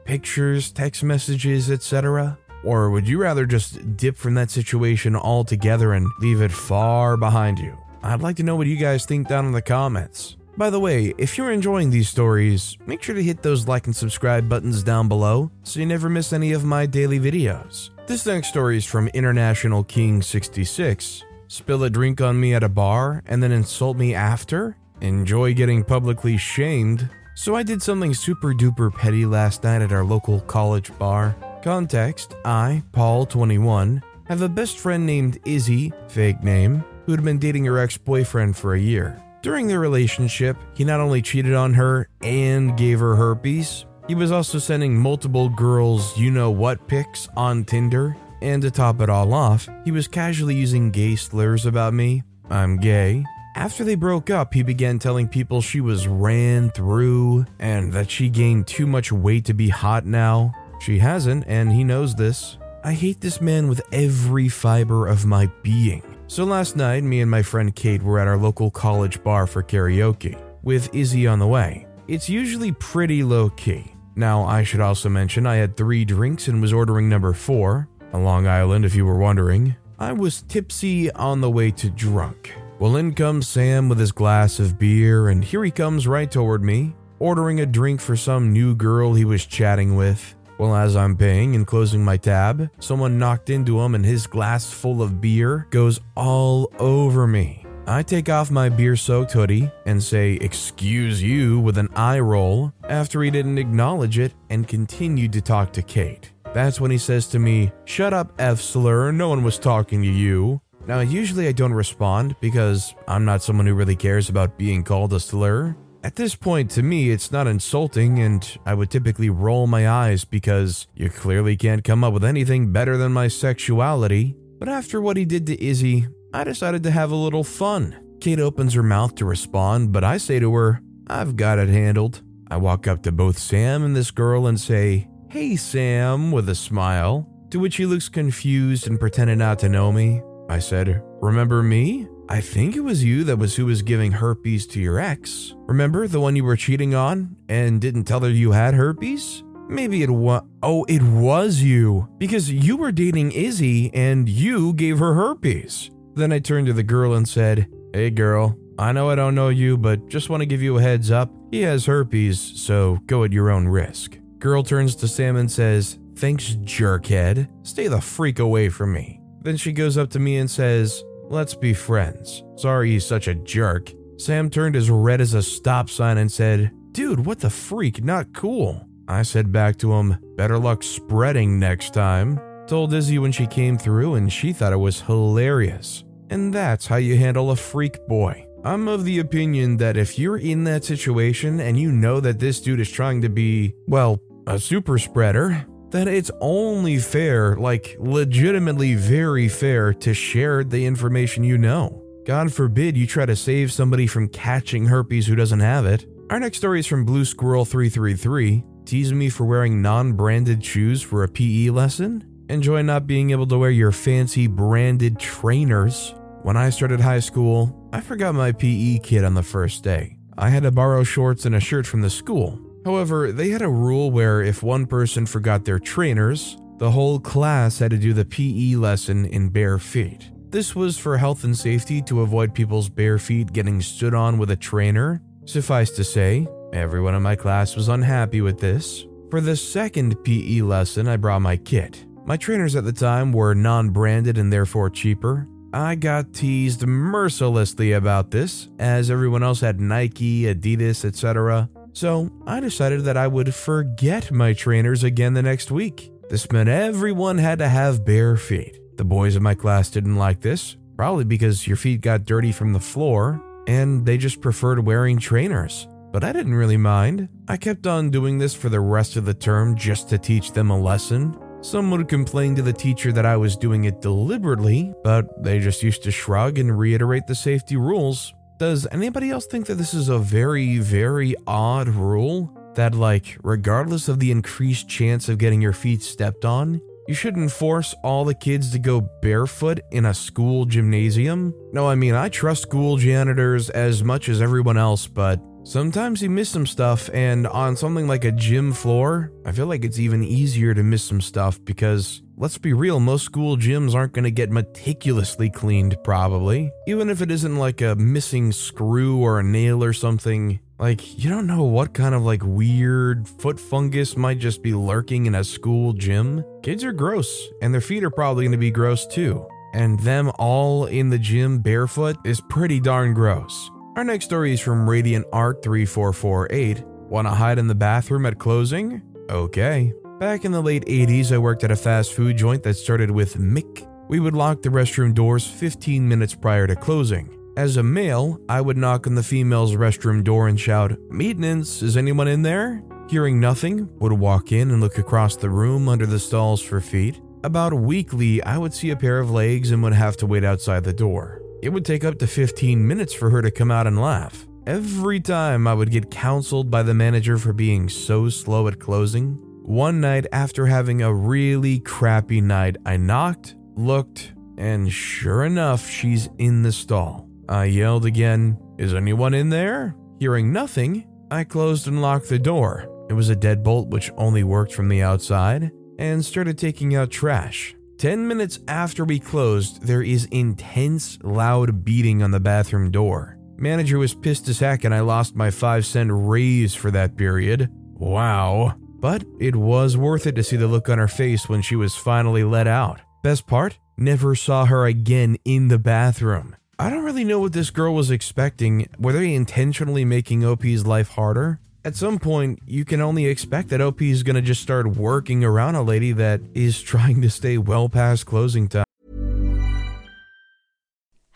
Pictures, 0.04 0.72
text 0.72 1.04
messages, 1.04 1.70
etc.? 1.70 2.36
Or 2.64 2.90
would 2.90 3.06
you 3.06 3.18
rather 3.18 3.46
just 3.46 3.96
dip 3.96 4.16
from 4.16 4.34
that 4.34 4.50
situation 4.50 5.14
altogether 5.14 5.92
and 5.92 6.10
leave 6.18 6.40
it 6.40 6.50
far 6.50 7.16
behind 7.16 7.58
you? 7.58 7.78
I'd 8.04 8.20
like 8.20 8.36
to 8.36 8.42
know 8.42 8.54
what 8.54 8.66
you 8.66 8.76
guys 8.76 9.06
think 9.06 9.28
down 9.28 9.46
in 9.46 9.52
the 9.52 9.62
comments. 9.62 10.36
By 10.58 10.68
the 10.68 10.78
way, 10.78 11.14
if 11.16 11.38
you're 11.38 11.50
enjoying 11.50 11.88
these 11.88 12.10
stories, 12.10 12.76
make 12.86 13.02
sure 13.02 13.14
to 13.14 13.22
hit 13.22 13.42
those 13.42 13.66
like 13.66 13.86
and 13.86 13.96
subscribe 13.96 14.46
buttons 14.46 14.82
down 14.82 15.08
below 15.08 15.50
so 15.62 15.80
you 15.80 15.86
never 15.86 16.10
miss 16.10 16.34
any 16.34 16.52
of 16.52 16.66
my 16.66 16.84
daily 16.84 17.18
videos. 17.18 17.88
This 18.06 18.26
next 18.26 18.48
story 18.48 18.76
is 18.76 18.84
from 18.84 19.08
International 19.08 19.82
King 19.82 20.20
66. 20.20 21.24
Spill 21.48 21.84
a 21.84 21.88
drink 21.88 22.20
on 22.20 22.38
me 22.38 22.52
at 22.52 22.62
a 22.62 22.68
bar 22.68 23.22
and 23.24 23.42
then 23.42 23.52
insult 23.52 23.96
me 23.96 24.14
after? 24.14 24.76
Enjoy 25.00 25.54
getting 25.54 25.82
publicly 25.82 26.36
shamed? 26.36 27.08
So 27.34 27.56
I 27.56 27.62
did 27.62 27.82
something 27.82 28.12
super 28.12 28.52
duper 28.52 28.94
petty 28.94 29.24
last 29.24 29.64
night 29.64 29.80
at 29.80 29.92
our 29.92 30.04
local 30.04 30.40
college 30.42 30.96
bar. 30.98 31.34
Context 31.62 32.34
I, 32.44 32.82
Paul 32.92 33.24
21, 33.24 34.02
have 34.26 34.42
a 34.42 34.48
best 34.48 34.78
friend 34.78 35.06
named 35.06 35.38
Izzy, 35.46 35.90
fake 36.08 36.42
name, 36.44 36.84
who 37.04 37.12
had 37.12 37.24
been 37.24 37.38
dating 37.38 37.64
her 37.64 37.78
ex 37.78 37.96
boyfriend 37.96 38.56
for 38.56 38.74
a 38.74 38.80
year. 38.80 39.22
During 39.42 39.66
their 39.66 39.80
relationship, 39.80 40.56
he 40.74 40.84
not 40.84 41.00
only 41.00 41.20
cheated 41.20 41.54
on 41.54 41.74
her 41.74 42.08
and 42.22 42.76
gave 42.76 43.00
her 43.00 43.14
herpes, 43.14 43.84
he 44.08 44.14
was 44.14 44.32
also 44.32 44.58
sending 44.58 44.96
multiple 44.96 45.48
girls 45.48 46.16
you 46.18 46.30
know 46.30 46.50
what 46.50 46.88
pics 46.88 47.28
on 47.36 47.64
Tinder. 47.64 48.16
And 48.42 48.62
to 48.62 48.70
top 48.70 49.00
it 49.00 49.08
all 49.08 49.32
off, 49.32 49.68
he 49.84 49.90
was 49.90 50.08
casually 50.08 50.54
using 50.54 50.90
gay 50.90 51.16
slurs 51.16 51.66
about 51.66 51.94
me. 51.94 52.22
I'm 52.50 52.78
gay. 52.78 53.24
After 53.56 53.84
they 53.84 53.94
broke 53.94 54.30
up, 54.30 54.52
he 54.52 54.62
began 54.62 54.98
telling 54.98 55.28
people 55.28 55.60
she 55.60 55.80
was 55.80 56.08
ran 56.08 56.70
through 56.70 57.46
and 57.58 57.92
that 57.92 58.10
she 58.10 58.28
gained 58.28 58.66
too 58.66 58.86
much 58.86 59.12
weight 59.12 59.44
to 59.46 59.54
be 59.54 59.68
hot 59.68 60.04
now. 60.04 60.52
She 60.80 60.98
hasn't, 60.98 61.44
and 61.46 61.72
he 61.72 61.84
knows 61.84 62.14
this. 62.14 62.58
I 62.82 62.92
hate 62.92 63.20
this 63.20 63.40
man 63.40 63.68
with 63.68 63.80
every 63.92 64.48
fiber 64.48 65.06
of 65.06 65.24
my 65.24 65.50
being. 65.62 66.13
So 66.26 66.44
last 66.44 66.74
night, 66.74 67.04
me 67.04 67.20
and 67.20 67.30
my 67.30 67.42
friend 67.42 67.74
Kate 67.74 68.02
were 68.02 68.18
at 68.18 68.26
our 68.26 68.38
local 68.38 68.70
college 68.70 69.22
bar 69.22 69.46
for 69.46 69.62
karaoke, 69.62 70.40
with 70.62 70.92
Izzy 70.94 71.26
on 71.26 71.38
the 71.38 71.46
way. 71.46 71.86
It's 72.08 72.28
usually 72.28 72.72
pretty 72.72 73.22
low 73.22 73.50
key. 73.50 73.94
Now, 74.16 74.44
I 74.44 74.62
should 74.62 74.80
also 74.80 75.08
mention 75.08 75.46
I 75.46 75.56
had 75.56 75.76
three 75.76 76.04
drinks 76.04 76.48
and 76.48 76.62
was 76.62 76.72
ordering 76.72 77.08
number 77.08 77.32
four, 77.34 77.88
a 78.12 78.18
Long 78.18 78.46
Island 78.46 78.84
if 78.84 78.94
you 78.94 79.04
were 79.04 79.18
wondering. 79.18 79.76
I 79.98 80.12
was 80.12 80.42
tipsy 80.42 81.10
on 81.12 81.40
the 81.40 81.50
way 81.50 81.70
to 81.72 81.90
drunk. 81.90 82.52
Well, 82.78 82.96
in 82.96 83.14
comes 83.14 83.46
Sam 83.46 83.88
with 83.88 83.98
his 83.98 84.12
glass 84.12 84.58
of 84.58 84.78
beer, 84.78 85.28
and 85.28 85.44
here 85.44 85.62
he 85.62 85.70
comes 85.70 86.08
right 86.08 86.30
toward 86.30 86.62
me, 86.62 86.94
ordering 87.18 87.60
a 87.60 87.66
drink 87.66 88.00
for 88.00 88.16
some 88.16 88.52
new 88.52 88.74
girl 88.74 89.14
he 89.14 89.24
was 89.24 89.46
chatting 89.46 89.94
with. 89.94 90.34
Well, 90.58 90.74
as 90.74 90.94
I'm 90.94 91.16
paying 91.16 91.56
and 91.56 91.66
closing 91.66 92.04
my 92.04 92.16
tab, 92.16 92.70
someone 92.78 93.18
knocked 93.18 93.50
into 93.50 93.80
him 93.80 93.94
and 93.94 94.04
his 94.04 94.26
glass 94.26 94.70
full 94.70 95.02
of 95.02 95.20
beer 95.20 95.66
goes 95.70 96.00
all 96.16 96.70
over 96.78 97.26
me. 97.26 97.64
I 97.86 98.02
take 98.02 98.30
off 98.30 98.50
my 98.50 98.68
beer 98.70 98.96
soaked 98.96 99.32
hoodie 99.32 99.70
and 99.84 100.02
say, 100.02 100.34
Excuse 100.34 101.22
you, 101.22 101.60
with 101.60 101.76
an 101.76 101.88
eye 101.94 102.20
roll, 102.20 102.72
after 102.88 103.22
he 103.22 103.30
didn't 103.30 103.58
acknowledge 103.58 104.18
it 104.18 104.32
and 104.48 104.66
continued 104.66 105.32
to 105.34 105.42
talk 105.42 105.72
to 105.74 105.82
Kate. 105.82 106.32
That's 106.54 106.80
when 106.80 106.90
he 106.90 106.98
says 106.98 107.26
to 107.28 107.38
me, 107.38 107.72
Shut 107.84 108.14
up, 108.14 108.32
F 108.38 108.60
slur, 108.60 109.12
no 109.12 109.28
one 109.28 109.42
was 109.42 109.58
talking 109.58 110.02
to 110.02 110.08
you. 110.08 110.60
Now, 110.86 111.00
usually 111.00 111.48
I 111.48 111.52
don't 111.52 111.72
respond 111.72 112.36
because 112.40 112.94
I'm 113.08 113.24
not 113.24 113.42
someone 113.42 113.66
who 113.66 113.74
really 113.74 113.96
cares 113.96 114.28
about 114.28 114.56
being 114.56 114.82
called 114.84 115.12
a 115.12 115.20
slur. 115.20 115.76
At 116.04 116.16
this 116.16 116.34
point, 116.34 116.70
to 116.72 116.82
me, 116.82 117.08
it's 117.08 117.32
not 117.32 117.46
insulting, 117.46 118.18
and 118.18 118.58
I 118.66 118.74
would 118.74 118.90
typically 118.90 119.30
roll 119.30 119.66
my 119.66 119.88
eyes 119.88 120.26
because 120.26 120.86
you 120.94 121.08
clearly 121.08 121.56
can't 121.56 121.82
come 121.82 122.04
up 122.04 122.12
with 122.12 122.26
anything 122.26 122.72
better 122.72 122.98
than 122.98 123.10
my 123.10 123.28
sexuality. 123.28 124.36
But 124.58 124.68
after 124.68 125.00
what 125.00 125.16
he 125.16 125.24
did 125.24 125.46
to 125.46 125.64
Izzy, 125.64 126.06
I 126.34 126.44
decided 126.44 126.82
to 126.82 126.90
have 126.90 127.10
a 127.10 127.16
little 127.16 127.42
fun. 127.42 128.18
Kate 128.20 128.38
opens 128.38 128.74
her 128.74 128.82
mouth 128.82 129.14
to 129.14 129.24
respond, 129.24 129.92
but 129.92 130.04
I 130.04 130.18
say 130.18 130.38
to 130.40 130.54
her, 130.54 130.82
I've 131.06 131.36
got 131.36 131.58
it 131.58 131.70
handled. 131.70 132.20
I 132.50 132.58
walk 132.58 132.86
up 132.86 133.02
to 133.04 133.12
both 133.12 133.38
Sam 133.38 133.82
and 133.82 133.96
this 133.96 134.10
girl 134.10 134.46
and 134.46 134.60
say, 134.60 135.08
Hey 135.30 135.56
Sam, 135.56 136.30
with 136.32 136.50
a 136.50 136.54
smile, 136.54 137.26
to 137.48 137.58
which 137.58 137.76
he 137.76 137.86
looks 137.86 138.10
confused 138.10 138.86
and 138.86 139.00
pretended 139.00 139.38
not 139.38 139.58
to 139.60 139.70
know 139.70 139.90
me. 139.90 140.20
I 140.50 140.58
said, 140.58 141.02
Remember 141.22 141.62
me? 141.62 142.06
I 142.28 142.40
think 142.40 142.74
it 142.74 142.80
was 142.80 143.04
you 143.04 143.24
that 143.24 143.38
was 143.38 143.56
who 143.56 143.66
was 143.66 143.82
giving 143.82 144.12
herpes 144.12 144.66
to 144.68 144.80
your 144.80 144.98
ex. 144.98 145.54
Remember 145.66 146.08
the 146.08 146.20
one 146.20 146.36
you 146.36 146.44
were 146.44 146.56
cheating 146.56 146.94
on 146.94 147.36
and 147.48 147.80
didn't 147.80 148.04
tell 148.04 148.20
her 148.20 148.30
you 148.30 148.52
had 148.52 148.74
herpes? 148.74 149.42
Maybe 149.68 150.02
it 150.02 150.10
was. 150.10 150.42
Oh, 150.62 150.84
it 150.84 151.02
was 151.02 151.62
you. 151.62 152.08
Because 152.18 152.50
you 152.50 152.76
were 152.76 152.92
dating 152.92 153.32
Izzy 153.32 153.92
and 153.94 154.28
you 154.28 154.72
gave 154.72 154.98
her 154.98 155.14
herpes. 155.14 155.90
Then 156.14 156.32
I 156.32 156.38
turned 156.38 156.66
to 156.68 156.72
the 156.72 156.82
girl 156.82 157.14
and 157.14 157.28
said, 157.28 157.68
Hey 157.92 158.10
girl, 158.10 158.58
I 158.78 158.92
know 158.92 159.10
I 159.10 159.14
don't 159.14 159.34
know 159.34 159.48
you, 159.48 159.76
but 159.76 160.08
just 160.08 160.30
want 160.30 160.40
to 160.40 160.46
give 160.46 160.62
you 160.62 160.78
a 160.78 160.82
heads 160.82 161.10
up. 161.10 161.30
He 161.50 161.62
has 161.62 161.86
herpes, 161.86 162.40
so 162.40 162.98
go 163.06 163.24
at 163.24 163.32
your 163.32 163.50
own 163.50 163.68
risk. 163.68 164.18
Girl 164.38 164.62
turns 164.62 164.96
to 164.96 165.08
Sam 165.08 165.36
and 165.36 165.50
says, 165.50 165.98
Thanks, 166.16 166.56
jerkhead. 166.56 167.48
Stay 167.66 167.88
the 167.88 168.00
freak 168.00 168.38
away 168.38 168.68
from 168.68 168.92
me. 168.92 169.20
Then 169.42 169.56
she 169.56 169.72
goes 169.72 169.98
up 169.98 170.10
to 170.10 170.18
me 170.18 170.38
and 170.38 170.50
says, 170.50 171.02
Let's 171.34 171.56
be 171.56 171.74
friends. 171.74 172.44
Sorry 172.54 172.92
he's 172.92 173.04
such 173.04 173.26
a 173.26 173.34
jerk. 173.34 173.92
Sam 174.18 174.48
turned 174.48 174.76
as 174.76 174.88
red 174.88 175.20
as 175.20 175.34
a 175.34 175.42
stop 175.42 175.90
sign 175.90 176.18
and 176.18 176.30
said, 176.30 176.70
Dude, 176.92 177.26
what 177.26 177.40
the 177.40 177.50
freak? 177.50 178.04
Not 178.04 178.32
cool. 178.32 178.86
I 179.08 179.22
said 179.22 179.50
back 179.50 179.76
to 179.78 179.92
him, 179.94 180.16
Better 180.36 180.60
luck 180.60 180.84
spreading 180.84 181.58
next 181.58 181.92
time. 181.92 182.38
Told 182.68 182.94
Izzy 182.94 183.18
when 183.18 183.32
she 183.32 183.48
came 183.48 183.76
through, 183.76 184.14
and 184.14 184.32
she 184.32 184.52
thought 184.52 184.72
it 184.72 184.76
was 184.76 185.00
hilarious. 185.00 186.04
And 186.30 186.54
that's 186.54 186.86
how 186.86 186.96
you 186.98 187.16
handle 187.16 187.50
a 187.50 187.56
freak 187.56 188.06
boy. 188.06 188.46
I'm 188.64 188.86
of 188.86 189.04
the 189.04 189.18
opinion 189.18 189.78
that 189.78 189.96
if 189.96 190.16
you're 190.16 190.38
in 190.38 190.62
that 190.64 190.84
situation 190.84 191.58
and 191.58 191.76
you 191.76 191.90
know 191.90 192.20
that 192.20 192.38
this 192.38 192.60
dude 192.60 192.78
is 192.78 192.92
trying 192.92 193.20
to 193.22 193.28
be, 193.28 193.74
well, 193.88 194.20
a 194.46 194.56
super 194.56 194.98
spreader, 194.98 195.66
then 195.94 196.08
it's 196.08 196.30
only 196.40 196.98
fair, 196.98 197.54
like 197.54 197.96
legitimately 198.00 198.96
very 198.96 199.46
fair, 199.46 199.94
to 199.94 200.12
share 200.12 200.64
the 200.64 200.84
information 200.84 201.44
you 201.44 201.56
know. 201.56 202.02
God 202.26 202.52
forbid 202.52 202.96
you 202.96 203.06
try 203.06 203.26
to 203.26 203.36
save 203.36 203.72
somebody 203.72 204.08
from 204.08 204.26
catching 204.26 204.86
herpes 204.86 205.28
who 205.28 205.36
doesn't 205.36 205.60
have 205.60 205.86
it. 205.86 206.04
Our 206.30 206.40
next 206.40 206.58
story 206.58 206.80
is 206.80 206.88
from 206.88 207.04
Blue 207.04 207.24
Squirrel 207.24 207.64
333, 207.64 208.64
teasing 208.84 209.16
me 209.16 209.28
for 209.28 209.44
wearing 209.44 209.80
non 209.80 210.14
branded 210.14 210.64
shoes 210.64 211.00
for 211.00 211.22
a 211.22 211.28
PE 211.28 211.70
lesson. 211.70 212.28
Enjoy 212.48 212.82
not 212.82 213.06
being 213.06 213.30
able 213.30 213.46
to 213.46 213.58
wear 213.58 213.70
your 213.70 213.92
fancy 213.92 214.48
branded 214.48 215.20
trainers. 215.20 216.12
When 216.42 216.56
I 216.56 216.70
started 216.70 216.98
high 216.98 217.20
school, 217.20 217.88
I 217.92 218.00
forgot 218.00 218.34
my 218.34 218.50
PE 218.50 218.98
kit 218.98 219.22
on 219.22 219.34
the 219.34 219.44
first 219.44 219.84
day. 219.84 220.18
I 220.36 220.48
had 220.48 220.64
to 220.64 220.72
borrow 220.72 221.04
shorts 221.04 221.46
and 221.46 221.54
a 221.54 221.60
shirt 221.60 221.86
from 221.86 222.00
the 222.00 222.10
school, 222.10 222.58
However, 222.84 223.32
they 223.32 223.48
had 223.48 223.62
a 223.62 223.68
rule 223.68 224.10
where 224.10 224.42
if 224.42 224.62
one 224.62 224.86
person 224.86 225.26
forgot 225.26 225.64
their 225.64 225.78
trainers, 225.78 226.56
the 226.78 226.90
whole 226.90 227.18
class 227.18 227.78
had 227.78 227.90
to 227.92 227.96
do 227.96 228.12
the 228.12 228.24
PE 228.24 228.76
lesson 228.76 229.24
in 229.26 229.48
bare 229.48 229.78
feet. 229.78 230.30
This 230.50 230.76
was 230.76 230.98
for 230.98 231.16
health 231.16 231.44
and 231.44 231.56
safety 231.56 232.02
to 232.02 232.20
avoid 232.20 232.54
people's 232.54 232.88
bare 232.88 233.18
feet 233.18 233.52
getting 233.52 233.80
stood 233.80 234.14
on 234.14 234.38
with 234.38 234.50
a 234.50 234.56
trainer. 234.56 235.22
Suffice 235.46 235.90
to 235.92 236.04
say, 236.04 236.46
everyone 236.72 237.14
in 237.14 237.22
my 237.22 237.36
class 237.36 237.74
was 237.74 237.88
unhappy 237.88 238.40
with 238.40 238.60
this. 238.60 239.06
For 239.30 239.40
the 239.40 239.56
second 239.56 240.22
PE 240.22 240.60
lesson, 240.60 241.08
I 241.08 241.16
brought 241.16 241.42
my 241.42 241.56
kit. 241.56 242.04
My 242.26 242.36
trainers 242.36 242.76
at 242.76 242.84
the 242.84 242.92
time 242.92 243.32
were 243.32 243.54
non 243.54 243.90
branded 243.90 244.38
and 244.38 244.52
therefore 244.52 244.90
cheaper. 244.90 245.48
I 245.72 245.96
got 245.96 246.32
teased 246.32 246.86
mercilessly 246.86 247.92
about 247.92 248.30
this, 248.30 248.68
as 248.78 249.10
everyone 249.10 249.42
else 249.42 249.60
had 249.60 249.80
Nike, 249.80 250.42
Adidas, 250.42 251.04
etc. 251.04 251.68
So 251.94 252.28
I 252.44 252.58
decided 252.58 253.04
that 253.04 253.16
I 253.16 253.28
would 253.28 253.54
forget 253.54 254.32
my 254.32 254.52
trainers 254.52 255.04
again 255.04 255.32
the 255.34 255.42
next 255.42 255.70
week. 255.70 256.10
This 256.28 256.50
meant 256.50 256.68
everyone 256.68 257.38
had 257.38 257.60
to 257.60 257.68
have 257.68 258.04
bare 258.04 258.36
feet. 258.36 258.80
The 258.96 259.04
boys 259.04 259.36
in 259.36 259.44
my 259.44 259.54
class 259.54 259.90
didn't 259.90 260.16
like 260.16 260.40
this, 260.40 260.76
probably 260.96 261.24
because 261.24 261.68
your 261.68 261.76
feet 261.76 262.00
got 262.00 262.24
dirty 262.24 262.50
from 262.50 262.72
the 262.72 262.80
floor, 262.80 263.40
and 263.68 264.04
they 264.04 264.18
just 264.18 264.40
preferred 264.40 264.84
wearing 264.84 265.18
trainers. 265.18 265.86
But 266.10 266.24
I 266.24 266.32
didn't 266.32 266.54
really 266.54 266.76
mind. 266.76 267.28
I 267.46 267.56
kept 267.56 267.86
on 267.86 268.10
doing 268.10 268.38
this 268.38 268.54
for 268.54 268.68
the 268.68 268.80
rest 268.80 269.14
of 269.14 269.24
the 269.24 269.34
term 269.34 269.76
just 269.76 270.08
to 270.08 270.18
teach 270.18 270.50
them 270.50 270.70
a 270.70 270.78
lesson. 270.78 271.38
Some 271.60 271.92
would 271.92 272.08
complain 272.08 272.56
to 272.56 272.62
the 272.62 272.72
teacher 272.72 273.12
that 273.12 273.24
I 273.24 273.36
was 273.36 273.56
doing 273.56 273.84
it 273.84 274.00
deliberately, 274.00 274.92
but 275.04 275.42
they 275.44 275.60
just 275.60 275.82
used 275.82 276.02
to 276.02 276.10
shrug 276.10 276.58
and 276.58 276.76
reiterate 276.76 277.28
the 277.28 277.36
safety 277.36 277.76
rules, 277.76 278.34
does 278.64 278.86
anybody 278.90 279.28
else 279.28 279.44
think 279.44 279.66
that 279.66 279.74
this 279.74 279.92
is 279.92 280.08
a 280.08 280.18
very, 280.18 280.78
very 280.78 281.34
odd 281.46 281.86
rule? 281.86 282.50
That, 282.76 282.94
like, 282.94 283.36
regardless 283.42 284.08
of 284.08 284.18
the 284.18 284.30
increased 284.30 284.88
chance 284.88 285.28
of 285.28 285.36
getting 285.36 285.60
your 285.60 285.74
feet 285.74 286.02
stepped 286.02 286.46
on, 286.46 286.80
you 287.06 287.14
shouldn't 287.14 287.52
force 287.52 287.94
all 288.02 288.24
the 288.24 288.34
kids 288.34 288.72
to 288.72 288.78
go 288.78 289.02
barefoot 289.20 289.80
in 289.90 290.06
a 290.06 290.14
school 290.14 290.64
gymnasium? 290.64 291.52
No, 291.74 291.86
I 291.86 291.94
mean, 291.94 292.14
I 292.14 292.30
trust 292.30 292.62
school 292.62 292.96
janitors 292.96 293.68
as 293.68 294.02
much 294.02 294.30
as 294.30 294.40
everyone 294.40 294.78
else, 294.78 295.06
but 295.06 295.38
sometimes 295.64 296.22
you 296.22 296.30
miss 296.30 296.48
some 296.48 296.66
stuff, 296.66 297.10
and 297.12 297.46
on 297.46 297.76
something 297.76 298.08
like 298.08 298.24
a 298.24 298.32
gym 298.32 298.72
floor, 298.72 299.30
I 299.44 299.52
feel 299.52 299.66
like 299.66 299.84
it's 299.84 299.98
even 299.98 300.24
easier 300.24 300.72
to 300.72 300.82
miss 300.82 301.04
some 301.04 301.20
stuff 301.20 301.62
because 301.66 302.22
Let's 302.36 302.58
be 302.58 302.72
real, 302.72 302.98
most 302.98 303.24
school 303.24 303.56
gyms 303.56 303.94
aren't 303.94 304.12
going 304.12 304.24
to 304.24 304.30
get 304.32 304.50
meticulously 304.50 305.50
cleaned, 305.50 305.96
probably. 306.02 306.72
Even 306.88 307.08
if 307.08 307.22
it 307.22 307.30
isn't 307.30 307.56
like 307.56 307.80
a 307.80 307.94
missing 307.94 308.50
screw 308.50 309.20
or 309.20 309.38
a 309.38 309.44
nail 309.44 309.84
or 309.84 309.92
something. 309.92 310.58
Like, 310.76 311.16
you 311.16 311.30
don't 311.30 311.46
know 311.46 311.62
what 311.62 311.94
kind 311.94 312.12
of 312.12 312.24
like 312.24 312.42
weird 312.44 313.28
foot 313.28 313.60
fungus 313.60 314.16
might 314.16 314.40
just 314.40 314.64
be 314.64 314.74
lurking 314.74 315.26
in 315.26 315.36
a 315.36 315.44
school 315.44 315.92
gym. 315.92 316.44
Kids 316.64 316.82
are 316.82 316.92
gross, 316.92 317.48
and 317.62 317.72
their 317.72 317.80
feet 317.80 318.02
are 318.02 318.10
probably 318.10 318.48
to 318.48 318.56
be 318.56 318.72
gross 318.72 319.06
too. 319.06 319.46
And 319.72 320.00
them 320.00 320.32
all 320.36 320.86
in 320.86 321.10
the 321.10 321.18
gym 321.18 321.60
barefoot 321.60 322.16
is 322.24 322.40
pretty 322.40 322.80
darn 322.80 323.14
gross. 323.14 323.70
Our 323.94 324.02
next 324.02 324.24
story 324.24 324.52
is 324.52 324.60
from 324.60 324.90
Radiant 324.90 325.26
Art 325.32 325.62
3448. 325.62 326.84
Want 326.84 327.28
to 327.28 327.30
hide 327.32 327.60
in 327.60 327.68
the 327.68 327.76
bathroom 327.76 328.26
at 328.26 328.40
closing? 328.40 329.02
Okay. 329.30 329.92
Back 330.20 330.44
in 330.44 330.52
the 330.52 330.62
late 330.62 330.84
80s, 330.84 331.32
I 331.32 331.38
worked 331.38 331.64
at 331.64 331.72
a 331.72 331.76
fast 331.76 332.12
food 332.12 332.36
joint 332.36 332.62
that 332.62 332.74
started 332.74 333.10
with 333.10 333.36
Mick. 333.36 333.84
We 334.08 334.20
would 334.20 334.36
lock 334.36 334.62
the 334.62 334.68
restroom 334.68 335.12
doors 335.12 335.44
15 335.44 336.06
minutes 336.06 336.36
prior 336.36 336.68
to 336.68 336.76
closing. 336.76 337.36
As 337.56 337.78
a 337.78 337.82
male, 337.82 338.40
I 338.48 338.60
would 338.60 338.76
knock 338.76 339.08
on 339.08 339.16
the 339.16 339.24
female's 339.24 339.74
restroom 339.74 340.22
door 340.22 340.46
and 340.46 340.58
shout, 340.58 340.92
Maintenance, 341.10 341.82
is 341.82 341.96
anyone 341.96 342.28
in 342.28 342.42
there? 342.42 342.84
Hearing 343.08 343.40
nothing, 343.40 343.88
would 343.98 344.12
walk 344.12 344.52
in 344.52 344.70
and 344.70 344.80
look 344.80 344.98
across 344.98 345.34
the 345.34 345.50
room 345.50 345.88
under 345.88 346.06
the 346.06 346.20
stalls 346.20 346.62
for 346.62 346.80
feet. 346.80 347.20
About 347.42 347.74
weekly, 347.74 348.40
I 348.44 348.56
would 348.56 348.72
see 348.72 348.90
a 348.90 348.96
pair 348.96 349.18
of 349.18 349.32
legs 349.32 349.72
and 349.72 349.82
would 349.82 349.94
have 349.94 350.16
to 350.18 350.26
wait 350.26 350.44
outside 350.44 350.84
the 350.84 350.92
door. 350.92 351.42
It 351.60 351.70
would 351.70 351.84
take 351.84 352.04
up 352.04 352.20
to 352.20 352.28
15 352.28 352.86
minutes 352.86 353.12
for 353.12 353.30
her 353.30 353.42
to 353.42 353.50
come 353.50 353.72
out 353.72 353.88
and 353.88 354.00
laugh. 354.00 354.46
Every 354.64 355.18
time 355.18 355.66
I 355.66 355.74
would 355.74 355.90
get 355.90 356.12
counseled 356.12 356.70
by 356.70 356.84
the 356.84 356.94
manager 356.94 357.36
for 357.36 357.52
being 357.52 357.88
so 357.88 358.28
slow 358.28 358.68
at 358.68 358.78
closing. 358.78 359.43
One 359.66 360.02
night, 360.02 360.26
after 360.30 360.66
having 360.66 361.00
a 361.00 361.12
really 361.12 361.80
crappy 361.80 362.42
night, 362.42 362.76
I 362.84 362.98
knocked, 362.98 363.54
looked, 363.76 364.34
and 364.58 364.92
sure 364.92 365.42
enough, 365.42 365.88
she's 365.88 366.28
in 366.36 366.62
the 366.62 366.70
stall. 366.70 367.30
I 367.48 367.64
yelled 367.64 368.04
again, 368.04 368.58
Is 368.76 368.92
anyone 368.92 369.32
in 369.32 369.48
there? 369.48 369.96
Hearing 370.20 370.52
nothing, 370.52 371.06
I 371.30 371.44
closed 371.44 371.88
and 371.88 372.02
locked 372.02 372.28
the 372.28 372.38
door. 372.38 372.90
It 373.08 373.14
was 373.14 373.30
a 373.30 373.36
deadbolt 373.36 373.88
which 373.88 374.12
only 374.18 374.44
worked 374.44 374.74
from 374.74 374.90
the 374.90 375.00
outside, 375.00 375.70
and 375.98 376.22
started 376.22 376.58
taking 376.58 376.94
out 376.94 377.10
trash. 377.10 377.74
10 377.96 378.28
minutes 378.28 378.58
after 378.68 379.02
we 379.02 379.18
closed, 379.18 379.80
there 379.80 380.02
is 380.02 380.26
intense, 380.26 381.18
loud 381.22 381.86
beating 381.86 382.22
on 382.22 382.32
the 382.32 382.38
bathroom 382.38 382.90
door. 382.90 383.38
Manager 383.56 383.98
was 383.98 384.12
pissed 384.12 384.46
as 384.48 384.58
heck, 384.58 384.84
and 384.84 384.94
I 384.94 385.00
lost 385.00 385.34
my 385.34 385.50
5 385.50 385.86
cent 385.86 386.10
raise 386.12 386.74
for 386.74 386.90
that 386.90 387.16
period. 387.16 387.70
Wow. 387.94 388.74
But 389.04 389.22
it 389.38 389.54
was 389.54 389.98
worth 389.98 390.26
it 390.26 390.34
to 390.36 390.42
see 390.42 390.56
the 390.56 390.66
look 390.66 390.88
on 390.88 390.96
her 390.96 391.08
face 391.08 391.46
when 391.46 391.60
she 391.60 391.76
was 391.76 391.94
finally 391.94 392.42
let 392.42 392.66
out. 392.66 393.02
Best 393.22 393.46
part? 393.46 393.78
Never 393.98 394.34
saw 394.34 394.64
her 394.64 394.86
again 394.86 395.36
in 395.44 395.68
the 395.68 395.78
bathroom. 395.78 396.56
I 396.78 396.88
don't 396.88 397.04
really 397.04 397.22
know 397.22 397.38
what 397.38 397.52
this 397.52 397.68
girl 397.68 397.94
was 397.94 398.10
expecting. 398.10 398.88
Were 398.98 399.12
they 399.12 399.34
intentionally 399.34 400.06
making 400.06 400.42
OP's 400.42 400.86
life 400.86 401.08
harder? 401.08 401.60
At 401.84 401.96
some 401.96 402.18
point, 402.18 402.60
you 402.64 402.86
can 402.86 403.02
only 403.02 403.26
expect 403.26 403.68
that 403.68 403.82
OP 403.82 404.00
is 404.00 404.22
going 404.22 404.36
to 404.36 404.40
just 404.40 404.62
start 404.62 404.96
working 404.96 405.44
around 405.44 405.74
a 405.74 405.82
lady 405.82 406.12
that 406.12 406.40
is 406.54 406.80
trying 406.80 407.20
to 407.20 407.28
stay 407.28 407.58
well 407.58 407.90
past 407.90 408.24
closing 408.24 408.68
time. 408.68 408.86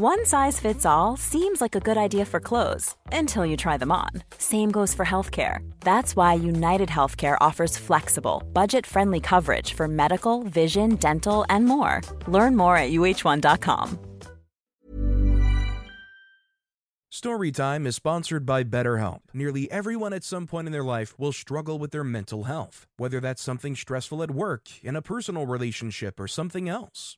One 0.00 0.24
size 0.24 0.60
fits 0.60 0.86
all 0.86 1.16
seems 1.16 1.60
like 1.60 1.74
a 1.74 1.80
good 1.80 1.98
idea 1.98 2.24
for 2.24 2.38
clothes 2.38 2.94
until 3.10 3.44
you 3.44 3.56
try 3.56 3.76
them 3.76 3.90
on. 3.90 4.10
Same 4.38 4.70
goes 4.70 4.94
for 4.94 5.04
healthcare. 5.04 5.68
That's 5.80 6.14
why 6.14 6.34
United 6.34 6.88
Healthcare 6.88 7.36
offers 7.40 7.76
flexible, 7.76 8.44
budget 8.52 8.86
friendly 8.86 9.18
coverage 9.18 9.74
for 9.74 9.88
medical, 9.88 10.44
vision, 10.44 10.94
dental, 10.94 11.44
and 11.48 11.64
more. 11.64 12.00
Learn 12.28 12.56
more 12.56 12.76
at 12.76 12.92
uh1.com. 12.92 13.98
Storytime 17.12 17.84
is 17.84 17.96
sponsored 17.96 18.46
by 18.46 18.62
BetterHelp. 18.62 19.22
Nearly 19.34 19.68
everyone 19.72 20.12
at 20.12 20.22
some 20.22 20.46
point 20.46 20.68
in 20.68 20.72
their 20.72 20.84
life 20.84 21.18
will 21.18 21.32
struggle 21.32 21.80
with 21.80 21.90
their 21.90 22.04
mental 22.04 22.44
health, 22.44 22.86
whether 22.98 23.18
that's 23.18 23.42
something 23.42 23.74
stressful 23.74 24.22
at 24.22 24.30
work, 24.30 24.68
in 24.84 24.94
a 24.94 25.02
personal 25.02 25.44
relationship, 25.44 26.20
or 26.20 26.28
something 26.28 26.68
else. 26.68 27.17